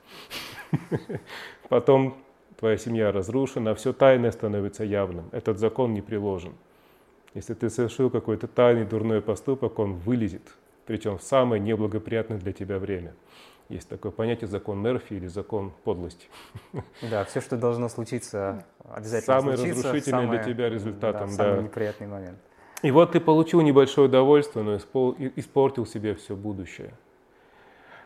Потом 1.68 2.16
твоя 2.58 2.76
семья 2.76 3.12
разрушена, 3.12 3.74
все 3.74 3.92
тайное 3.92 4.32
становится 4.32 4.84
явным. 4.84 5.28
Этот 5.32 5.58
закон 5.58 5.94
не 5.94 6.02
приложен. 6.02 6.54
Если 7.34 7.54
ты 7.54 7.68
совершил 7.68 8.10
какой-то 8.10 8.46
тайный 8.46 8.84
дурной 8.84 9.20
поступок, 9.20 9.78
он 9.78 9.94
вылезет, 9.94 10.54
причем 10.86 11.18
в 11.18 11.22
самое 11.22 11.60
неблагоприятное 11.60 12.38
для 12.38 12.52
тебя 12.52 12.78
время. 12.78 13.14
Есть 13.70 13.88
такое 13.88 14.12
понятие 14.12 14.46
закон 14.46 14.82
Мерфи 14.82 15.14
или 15.14 15.26
закон 15.26 15.72
подлости. 15.84 16.28
Да, 17.10 17.24
все, 17.24 17.40
что 17.40 17.56
должно 17.56 17.88
случиться, 17.88 18.64
обязательно 18.84 19.40
самый 19.40 19.56
случится. 19.56 19.80
Самый 19.80 19.84
разрушительный 19.84 20.22
самое, 20.22 20.42
для 20.42 20.52
тебя 20.52 20.68
результатом. 20.68 21.30
Да, 21.30 21.34
самый 21.34 21.56
да. 21.56 21.62
неприятный 21.62 22.06
момент. 22.06 22.38
И 22.82 22.90
вот 22.90 23.12
ты 23.12 23.20
получил 23.20 23.62
небольшое 23.62 24.08
удовольствие, 24.08 24.64
но 24.64 24.76
испортил 24.76 25.86
себе 25.86 26.14
все 26.14 26.36
будущее. 26.36 26.92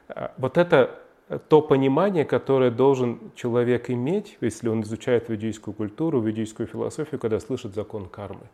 А, 0.08 0.32
вот 0.38 0.56
это 0.56 1.00
то 1.48 1.60
понимание, 1.60 2.24
которое 2.24 2.70
должен 2.70 3.32
человек 3.34 3.90
иметь, 3.90 4.38
если 4.40 4.68
он 4.68 4.82
изучает 4.82 5.28
ведическую 5.28 5.74
культуру, 5.74 6.20
ведическую 6.20 6.68
философию, 6.68 7.18
когда 7.18 7.40
слышит 7.40 7.74
закон 7.74 8.06
кармы. 8.06 8.46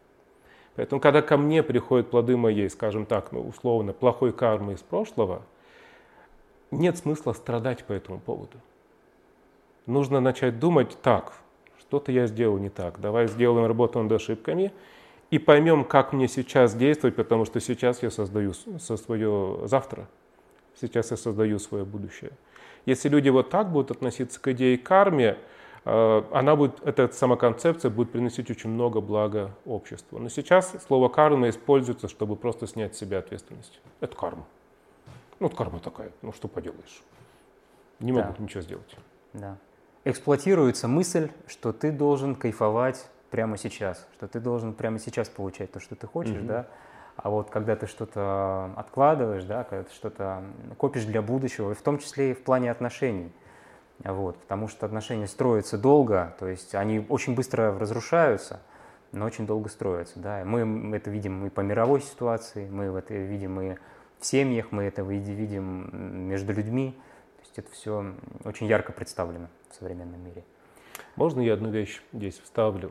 Поэтому, 0.75 1.03
когда 1.03 1.21
ко 1.21 1.37
мне 1.37 1.63
приходят 1.63 2.11
плоды 2.11 2.39
моей, 2.39 2.71
скажем 2.71 3.05
так, 3.05 3.31
ну, 3.31 3.47
условно, 3.47 3.93
плохой 3.93 4.33
кармы 4.33 4.73
из 4.73 4.81
прошлого– 4.81 5.43
нет 6.79 6.99
смысла 6.99 7.33
страдать 7.33 7.85
по 7.85 7.93
этому 7.93 8.21
поводу. 8.21 8.59
Нужно 9.87 10.21
начать 10.21 10.59
думать 10.59 10.97
так, 11.03 11.35
что-то 11.79 12.11
я 12.13 12.27
сделал 12.27 12.59
не 12.59 12.71
так, 12.71 13.01
давай 13.01 13.29
сделаем 13.29 13.67
работу 13.67 14.03
над 14.03 14.13
ошибками 14.13 14.73
и 15.31 15.39
поймем, 15.39 15.85
как 15.85 16.13
мне 16.13 16.29
сейчас 16.29 16.75
действовать, 16.75 17.17
потому 17.17 17.45
что 17.45 17.61
сейчас 17.61 18.03
я 18.03 18.11
создаю 18.11 18.55
со 18.55 18.97
свое 18.97 19.61
завтра, 19.65 20.09
сейчас 20.81 21.11
я 21.11 21.17
создаю 21.17 21.59
свое 21.59 21.85
будущее. 21.85 22.33
Если 22.87 23.09
люди 23.09 23.29
вот 23.29 23.51
так 23.51 23.71
будут 23.71 23.91
относиться 23.91 24.41
к 24.41 24.49
идее 24.49 24.79
карме, 24.79 25.39
э, 25.85 26.23
она 26.31 26.57
будет, 26.57 26.81
эта 26.87 27.09
самоконцепция 27.09 27.91
будет 27.91 28.11
приносить 28.13 28.51
очень 28.51 28.71
много 28.71 29.01
блага 29.01 29.55
обществу. 29.65 30.19
Но 30.19 30.29
сейчас 30.29 30.75
слово 30.87 31.09
карма 31.09 31.49
используется, 31.49 32.09
чтобы 32.09 32.37
просто 32.37 32.67
снять 32.67 32.95
с 32.95 32.99
себя 32.99 33.19
ответственность. 33.19 33.81
Это 34.01 34.17
карма. 34.17 34.47
Ну, 35.41 35.49
вот 35.49 35.57
карма 35.57 35.81
такая, 35.81 36.13
ну 36.23 36.33
что 36.33 36.49
поделаешь. 36.49 37.03
Не 38.01 38.13
да. 38.13 38.23
могут 38.23 38.39
ничего 38.39 38.61
сделать. 38.63 38.97
Да. 39.33 39.57
Эксплуатируется 40.05 40.89
мысль, 40.89 41.31
что 41.47 41.73
ты 41.73 41.91
должен 41.91 42.35
кайфовать 42.35 43.09
прямо 43.31 43.57
сейчас, 43.57 44.07
что 44.15 44.29
ты 44.29 44.39
должен 44.39 44.75
прямо 44.75 44.99
сейчас 44.99 45.29
получать 45.29 45.73
то, 45.73 45.81
что 45.81 45.97
ты 45.97 46.07
хочешь, 46.07 46.39
угу. 46.39 46.47
да. 46.47 46.67
А 47.17 47.31
вот 47.31 47.51
когда 47.51 47.77
ты 47.77 47.87
что-то 47.87 48.73
откладываешь, 48.77 49.45
да, 49.45 49.65
когда 49.65 49.85
ты 49.85 49.95
что-то 49.95 50.43
копишь 50.79 51.05
для 51.05 51.23
будущего, 51.23 51.71
и 51.71 51.75
в 51.75 51.83
том 51.83 51.99
числе 51.99 52.33
и 52.33 52.35
в 52.35 52.43
плане 52.43 52.71
отношений, 52.71 53.33
вот, 54.05 54.37
потому 54.39 54.69
что 54.69 54.85
отношения 54.85 55.27
строятся 55.27 55.79
долго, 55.79 56.35
то 56.39 56.49
есть 56.49 56.75
они 56.75 57.07
очень 57.09 57.35
быстро 57.35 57.79
разрушаются, 57.79 58.61
но 59.13 59.25
очень 59.25 59.47
долго 59.47 59.69
строятся, 59.69 60.19
да. 60.19 60.45
Мы 60.45 60.97
это 60.97 61.11
видим 61.11 61.47
и 61.47 61.51
по 61.51 61.61
мировой 61.61 62.03
ситуации, 62.03 62.69
мы 62.69 62.85
это 62.85 63.15
видим 63.15 63.61
и 63.61 63.77
в 64.25 64.27
семьях, 64.27 64.73
мы 64.73 64.85
это 64.85 65.03
видим 65.03 66.27
между 66.29 66.55
людьми. 66.55 66.95
То 67.37 67.43
есть 67.43 67.59
это 67.59 67.71
все 67.73 68.15
очень 68.45 68.67
ярко 68.67 68.91
представлено 68.91 69.49
в 69.69 69.75
современном 69.75 70.25
мире. 70.25 70.43
Можно 71.15 71.43
я 71.43 71.53
одну 71.53 71.71
вещь 71.71 72.01
здесь 72.15 72.41
вставлю, 72.43 72.91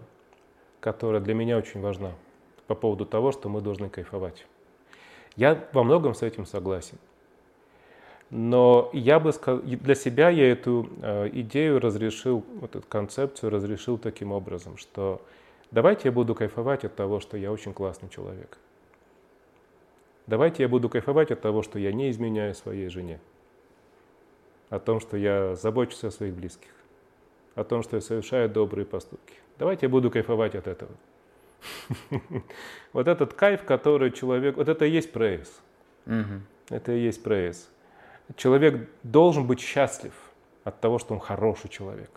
которая 0.80 1.22
для 1.22 1.34
меня 1.34 1.58
очень 1.58 1.82
важна 1.82 2.12
по 2.68 2.76
поводу 2.76 3.08
того, 3.08 3.32
что 3.32 3.50
мы 3.50 3.62
должны 3.62 3.90
кайфовать. 3.90 4.46
Я 5.36 5.68
во 5.74 5.84
многом 5.84 6.14
с 6.14 6.22
этим 6.22 6.46
согласен. 6.46 7.00
Но 8.30 8.92
я 8.94 9.20
бы 9.20 9.34
сказал, 9.34 9.64
для 9.64 9.96
себя 9.96 10.30
я 10.30 10.52
эту 10.52 10.88
э, 11.02 11.30
идею 11.34 11.80
разрешил, 11.80 12.46
вот 12.62 12.76
эту 12.76 12.88
концепцию 12.88 13.50
разрешил 13.50 13.98
таким 13.98 14.32
образом, 14.32 14.78
что 14.78 15.20
давайте 15.72 16.10
я 16.10 16.12
буду 16.12 16.36
кайфовать 16.36 16.86
от 16.86 16.96
того, 16.96 17.20
что 17.20 17.38
я 17.38 17.52
очень 17.52 17.74
классный 17.74 18.10
человек. 18.10 18.60
Давайте 20.28 20.64
я 20.64 20.70
буду 20.70 20.90
кайфовать 20.90 21.32
от 21.32 21.42
того, 21.42 21.64
что 21.64 21.80
я 21.80 21.92
не 21.92 22.10
изменяю 22.10 22.56
своей 22.56 22.88
жене, 22.90 23.20
о 24.70 24.80
том, 24.80 25.00
что 25.00 25.18
я 25.18 25.56
забочусь 25.56 26.04
о 26.04 26.12
своих 26.12 26.34
близких, 26.34 26.72
о 27.56 27.64
том, 27.64 27.84
что 27.84 27.98
я 27.98 28.02
совершаю 28.02 28.50
добрые 28.50 28.86
поступки. 28.86 29.36
Давайте 29.60 29.86
я 29.86 29.90
буду 29.90 30.10
кайфовать 30.10 30.56
от 30.56 30.68
этого. 30.68 30.92
Вот 32.94 33.08
этот 33.08 33.34
кайф, 33.34 33.64
который 33.64 34.12
человек... 34.12 34.58
Вот 34.58 34.70
это 34.70 34.86
и 34.86 34.92
есть 34.92 35.12
прейс. 35.12 35.62
Это 36.70 36.92
и 36.92 37.00
есть 37.00 37.24
прейс. 37.24 37.70
Человек 38.36 38.90
должен 39.04 39.46
быть 39.46 39.60
счастлив 39.60 40.14
от 40.64 40.80
того, 40.80 41.00
что 41.00 41.14
он 41.14 41.20
хороший 41.20 41.70
человек. 41.70 42.10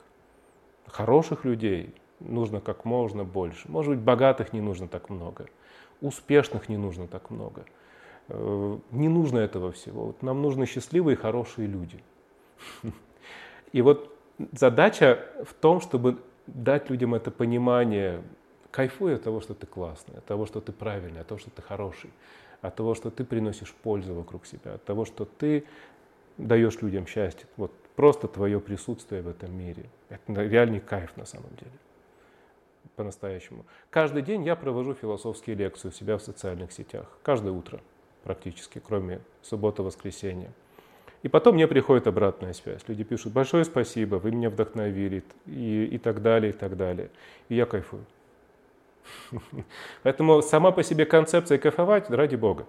Хороших 0.87 1.45
людей 1.45 1.95
нужно 2.21 2.61
как 2.61 2.85
можно 2.85 3.25
больше. 3.25 3.69
Может 3.69 3.95
быть, 3.95 4.05
богатых 4.05 4.53
не 4.53 4.61
нужно 4.61 4.87
так 4.89 5.11
много. 5.11 5.47
Успешных 6.01 6.69
не 6.69 6.77
нужно 6.77 7.09
так 7.09 7.31
много. 7.31 7.65
Э, 8.29 8.79
не 8.91 9.09
нужно 9.09 9.39
этого 9.39 9.73
всего. 9.73 10.07
Вот 10.07 10.23
нам 10.23 10.43
нужны 10.43 10.67
счастливые, 10.67 11.17
хорошие 11.17 11.69
люди. 11.69 12.03
И 13.73 13.83
вот 13.83 14.13
задача 14.53 15.27
в 15.45 15.55
том, 15.55 15.81
чтобы 15.81 16.19
дать 16.47 16.91
людям 16.91 17.15
это 17.15 17.31
понимание, 17.31 18.23
кайфуй 18.71 19.17
от 19.17 19.23
того, 19.23 19.41
что 19.41 19.55
ты 19.55 19.67
классный, 19.67 20.19
от 20.19 20.25
того, 20.25 20.47
что 20.47 20.61
ты 20.61 20.73
правильный, 20.73 21.21
от 21.21 21.27
того, 21.27 21.39
что 21.39 21.51
ты 21.51 21.63
хороший, 21.63 22.11
от 22.63 22.75
того, 22.75 22.95
что 22.95 23.11
ты 23.11 23.25
приносишь 23.25 23.73
пользу 23.73 24.15
вокруг 24.15 24.47
себя, 24.47 24.75
от 24.75 24.85
того, 24.85 25.05
что 25.05 25.25
ты 25.25 25.65
даешь 26.37 26.81
людям 26.83 27.07
счастье. 27.07 27.47
Вот 27.57 27.73
просто 27.97 28.29
твое 28.29 28.61
присутствие 28.61 29.23
в 29.23 29.29
этом 29.29 29.57
мире. 29.57 29.87
Это 30.09 30.43
реальный 30.43 30.81
кайф 30.81 31.17
на 31.17 31.25
самом 31.25 31.51
деле. 31.57 31.73
По-настоящему. 32.95 33.67
Каждый 33.91 34.23
день 34.23 34.45
я 34.45 34.57
провожу 34.57 34.95
философские 34.95 35.57
лекции 35.57 35.89
у 35.89 35.93
себя 35.93 36.17
в 36.17 36.23
социальных 36.23 36.73
сетях. 36.73 37.07
Каждое 37.23 37.53
утро 37.53 37.81
практически, 38.27 38.83
кроме 38.85 39.21
субботы-воскресенья. 39.43 40.51
И 41.23 41.29
потом 41.29 41.55
мне 41.55 41.69
приходит 41.69 42.09
обратная 42.09 42.53
связь. 42.53 42.83
Люди 42.89 43.05
пишут, 43.05 43.33
большое 43.33 43.65
спасибо, 43.65 44.17
вы 44.17 44.33
меня 44.33 44.51
вдохновили, 44.51 45.23
и, 45.47 45.85
и 45.93 45.99
так 45.99 46.23
далее, 46.23 46.51
и 46.51 46.53
так 46.53 46.77
далее. 46.77 47.09
И 47.49 47.55
я 47.55 47.67
кайфую. 47.67 48.05
Поэтому 50.03 50.43
сама 50.43 50.73
по 50.73 50.83
себе 50.83 51.07
концепция 51.07 51.59
кайфовать, 51.59 52.11
ради 52.11 52.35
Бога. 52.35 52.67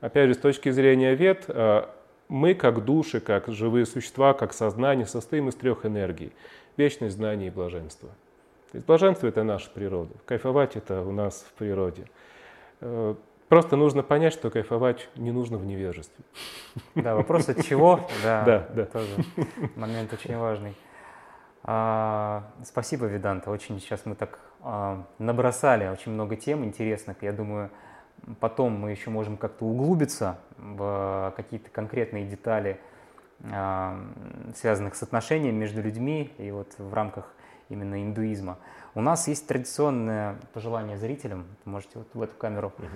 Опять 0.00 0.28
же, 0.28 0.34
с 0.34 0.38
точки 0.38 0.70
зрения 0.70 1.14
вет, 1.14 1.44
а, 1.48 1.94
мы 2.28 2.54
как 2.54 2.84
души, 2.86 3.20
как 3.20 3.48
живые 3.48 3.84
существа, 3.84 4.32
как 4.32 4.54
сознание 4.54 5.06
состоим 5.06 5.50
из 5.50 5.54
трех 5.54 5.84
энергий. 5.84 6.32
Вечность, 6.78 7.16
знание 7.16 7.48
и 7.48 7.50
блаженство. 7.50 8.08
То 8.72 8.78
есть 8.78 8.86
блаженство– 8.86 9.26
это 9.28 9.44
наша 9.44 9.70
природа. 9.70 10.14
Кайфовать– 10.24 10.74
это 10.76 11.02
у 11.02 11.12
нас 11.12 11.46
в 11.48 11.52
природе. 11.52 12.06
Просто 13.48 13.76
нужно 13.76 14.02
понять, 14.02 14.32
что 14.32 14.50
кайфовать 14.50 15.08
не 15.14 15.30
нужно 15.30 15.56
в 15.56 15.64
невежестве. 15.64 16.24
Да, 16.94 17.14
вопрос 17.14 17.48
от 17.48 17.64
чего, 17.64 18.00
да, 18.22 18.44
да, 18.44 18.68
да. 18.74 18.84
тоже 18.86 19.24
момент 19.76 20.12
очень 20.12 20.36
важный. 20.36 20.74
А, 21.62 22.44
спасибо, 22.64 23.06
Виданта. 23.06 23.50
Очень 23.50 23.80
сейчас 23.80 24.04
мы 24.04 24.14
так 24.14 24.38
а, 24.62 25.04
набросали 25.18 25.88
очень 25.88 26.12
много 26.12 26.36
тем 26.36 26.64
интересных. 26.64 27.22
Я 27.22 27.32
думаю, 27.32 27.70
потом 28.40 28.72
мы 28.72 28.90
еще 28.90 29.10
можем 29.10 29.36
как-то 29.36 29.64
углубиться 29.64 30.38
в 30.58 31.32
какие-то 31.36 31.70
конкретные 31.70 32.24
детали, 32.24 32.80
а, 33.44 34.00
связанных 34.56 34.96
с 34.96 35.02
отношениями 35.02 35.56
между 35.56 35.82
людьми 35.82 36.32
и 36.38 36.50
вот 36.50 36.74
в 36.78 36.92
рамках 36.92 37.32
именно 37.68 38.02
индуизма. 38.02 38.58
У 38.94 39.00
нас 39.00 39.28
есть 39.28 39.46
традиционное 39.46 40.36
пожелание 40.52 40.96
зрителям. 40.96 41.46
Можете 41.64 41.98
вот 41.98 42.08
в 42.14 42.22
эту 42.22 42.34
камеру 42.36 42.72
угу. 42.78 42.86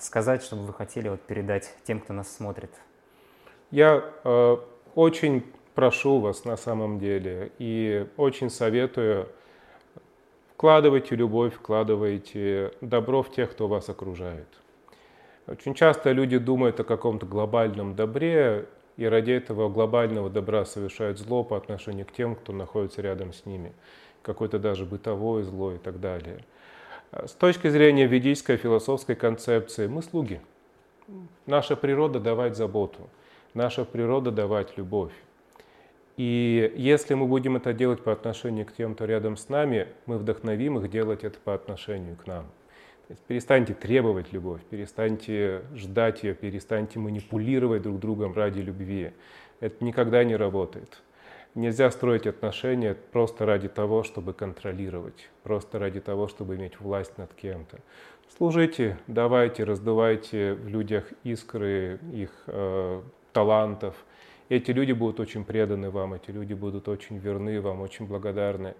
Сказать, 0.00 0.42
чтобы 0.42 0.62
вы 0.62 0.72
хотели 0.74 1.08
вот 1.08 1.20
передать 1.22 1.74
тем, 1.84 2.00
кто 2.00 2.12
нас 2.12 2.34
смотрит. 2.34 2.70
Я 3.70 4.04
э, 4.24 4.56
очень 4.94 5.44
прошу 5.74 6.20
вас 6.20 6.44
на 6.44 6.56
самом 6.56 6.98
деле 6.98 7.52
и 7.58 8.06
очень 8.16 8.50
советую 8.50 9.28
вкладывайте 10.54 11.14
любовь, 11.14 11.54
вкладывайте 11.54 12.72
добро 12.80 13.22
в 13.22 13.30
тех, 13.30 13.52
кто 13.52 13.68
вас 13.68 13.88
окружает. 13.88 14.48
Очень 15.46 15.74
часто 15.74 16.10
люди 16.10 16.36
думают 16.36 16.80
о 16.80 16.84
каком-то 16.84 17.26
глобальном 17.26 17.94
добре, 17.94 18.66
и 18.96 19.04
ради 19.06 19.30
этого 19.30 19.68
глобального 19.68 20.28
добра 20.28 20.64
совершают 20.64 21.18
зло 21.20 21.44
по 21.44 21.56
отношению 21.56 22.06
к 22.06 22.12
тем, 22.12 22.34
кто 22.34 22.52
находится 22.52 23.00
рядом 23.00 23.32
с 23.32 23.46
ними. 23.46 23.72
Какое-то 24.22 24.58
даже 24.58 24.84
бытовое 24.84 25.44
зло 25.44 25.72
и 25.72 25.78
так 25.78 26.00
далее. 26.00 26.44
С 27.10 27.32
точки 27.32 27.68
зрения 27.68 28.06
ведической 28.06 28.58
философской 28.58 29.16
концепции, 29.16 29.86
мы 29.86 30.02
слуги. 30.02 30.40
Наша 31.46 31.74
природа 31.74 32.20
давать 32.20 32.54
заботу, 32.54 33.08
наша 33.54 33.86
природа 33.86 34.30
давать 34.30 34.76
любовь. 34.76 35.12
И 36.18 36.70
если 36.76 37.14
мы 37.14 37.26
будем 37.26 37.56
это 37.56 37.72
делать 37.72 38.02
по 38.02 38.12
отношению 38.12 38.66
к 38.66 38.72
тем, 38.72 38.94
кто 38.94 39.06
рядом 39.06 39.38
с 39.38 39.48
нами, 39.48 39.88
мы 40.04 40.18
вдохновим 40.18 40.78
их 40.78 40.90
делать 40.90 41.24
это 41.24 41.38
по 41.38 41.54
отношению 41.54 42.16
к 42.16 42.26
нам. 42.26 42.44
Перестаньте 43.26 43.72
требовать 43.72 44.32
любовь, 44.34 44.60
перестаньте 44.68 45.62
ждать 45.74 46.24
ее, 46.24 46.34
перестаньте 46.34 46.98
манипулировать 46.98 47.80
друг 47.80 48.00
другом 48.00 48.34
ради 48.34 48.60
любви. 48.60 49.12
Это 49.60 49.82
никогда 49.82 50.24
не 50.24 50.36
работает. 50.36 51.00
Нельзя 51.54 51.90
строить 51.90 52.26
отношения 52.26 52.94
просто 52.94 53.46
ради 53.46 53.68
того, 53.68 54.02
чтобы 54.02 54.32
контролировать, 54.32 55.28
просто 55.42 55.78
ради 55.78 56.00
того, 56.00 56.28
чтобы 56.28 56.56
иметь 56.56 56.80
власть 56.80 57.18
над 57.18 57.32
кем-то. 57.34 57.78
Служите, 58.36 58.98
давайте, 59.06 59.64
раздувайте 59.64 60.54
в 60.54 60.68
людях 60.68 61.04
искры 61.24 61.98
их 62.12 62.30
э, 62.46 63.02
талантов– 63.32 63.94
эти 64.48 64.70
люди 64.70 64.92
будут 64.92 65.20
очень 65.20 65.44
преданы 65.44 65.90
вам, 65.90 66.14
эти 66.14 66.30
люди 66.30 66.54
будут 66.54 66.88
очень 66.88 67.18
верны 67.18 67.60
вам, 67.60 67.82
очень 67.82 68.06
благодарны. 68.06 68.74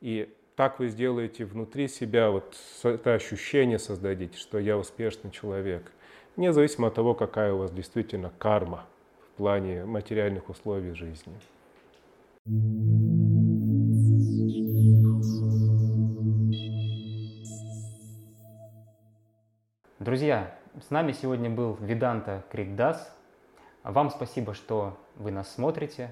И 0.00 0.32
так 0.56 0.78
вы 0.78 0.88
сделаете 0.88 1.44
внутри 1.44 1.88
себя, 1.88 2.30
вот 2.30 2.56
это 2.82 3.14
ощущение 3.14 3.78
создадите, 3.78 4.38
что 4.38 4.58
я 4.58 4.78
успешный 4.78 5.30
человек, 5.30 5.92
независимо 6.36 6.88
от 6.88 6.94
того, 6.94 7.14
какая 7.14 7.52
у 7.52 7.58
вас 7.58 7.70
действительно 7.70 8.32
карма 8.38 8.86
в 9.20 9.36
плане 9.36 9.84
материальных 9.84 10.48
условий 10.48 10.94
жизни. 10.94 11.34
Друзья, 19.98 20.56
с 20.80 20.88
нами 20.88 21.12
сегодня 21.12 21.50
был 21.50 21.76
Виданта 21.80 22.42
Крикдас, 22.50 23.14
вам 23.82 24.08
спасибо, 24.08 24.54
что 24.54 24.96
вы 25.16 25.30
нас 25.32 25.52
смотрите. 25.52 26.10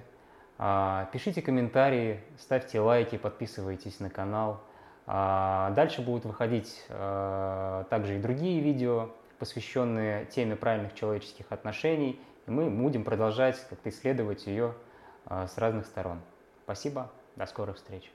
А, 0.58 1.08
пишите 1.14 1.40
комментарии, 1.40 2.20
ставьте 2.38 2.80
лайки, 2.80 3.16
подписывайтесь 3.16 3.98
на 3.98 4.10
канал. 4.10 4.60
А, 5.06 5.70
дальше 5.70 6.02
будут 6.02 6.26
выходить 6.26 6.84
а, 6.90 7.84
также 7.84 8.16
и 8.16 8.20
другие 8.20 8.60
видео, 8.60 9.08
посвященные 9.38 10.26
теме 10.26 10.56
правильных 10.56 10.94
человеческих 10.94 11.46
отношений. 11.48 12.20
И 12.46 12.50
мы 12.50 12.68
будем 12.68 13.04
продолжать 13.04 13.58
как-то 13.70 13.88
исследовать 13.88 14.46
ее 14.46 14.74
с 15.28 15.58
разных 15.58 15.86
сторон. 15.86 16.20
Спасибо, 16.64 17.10
до 17.36 17.46
скорых 17.46 17.76
встреч. 17.76 18.10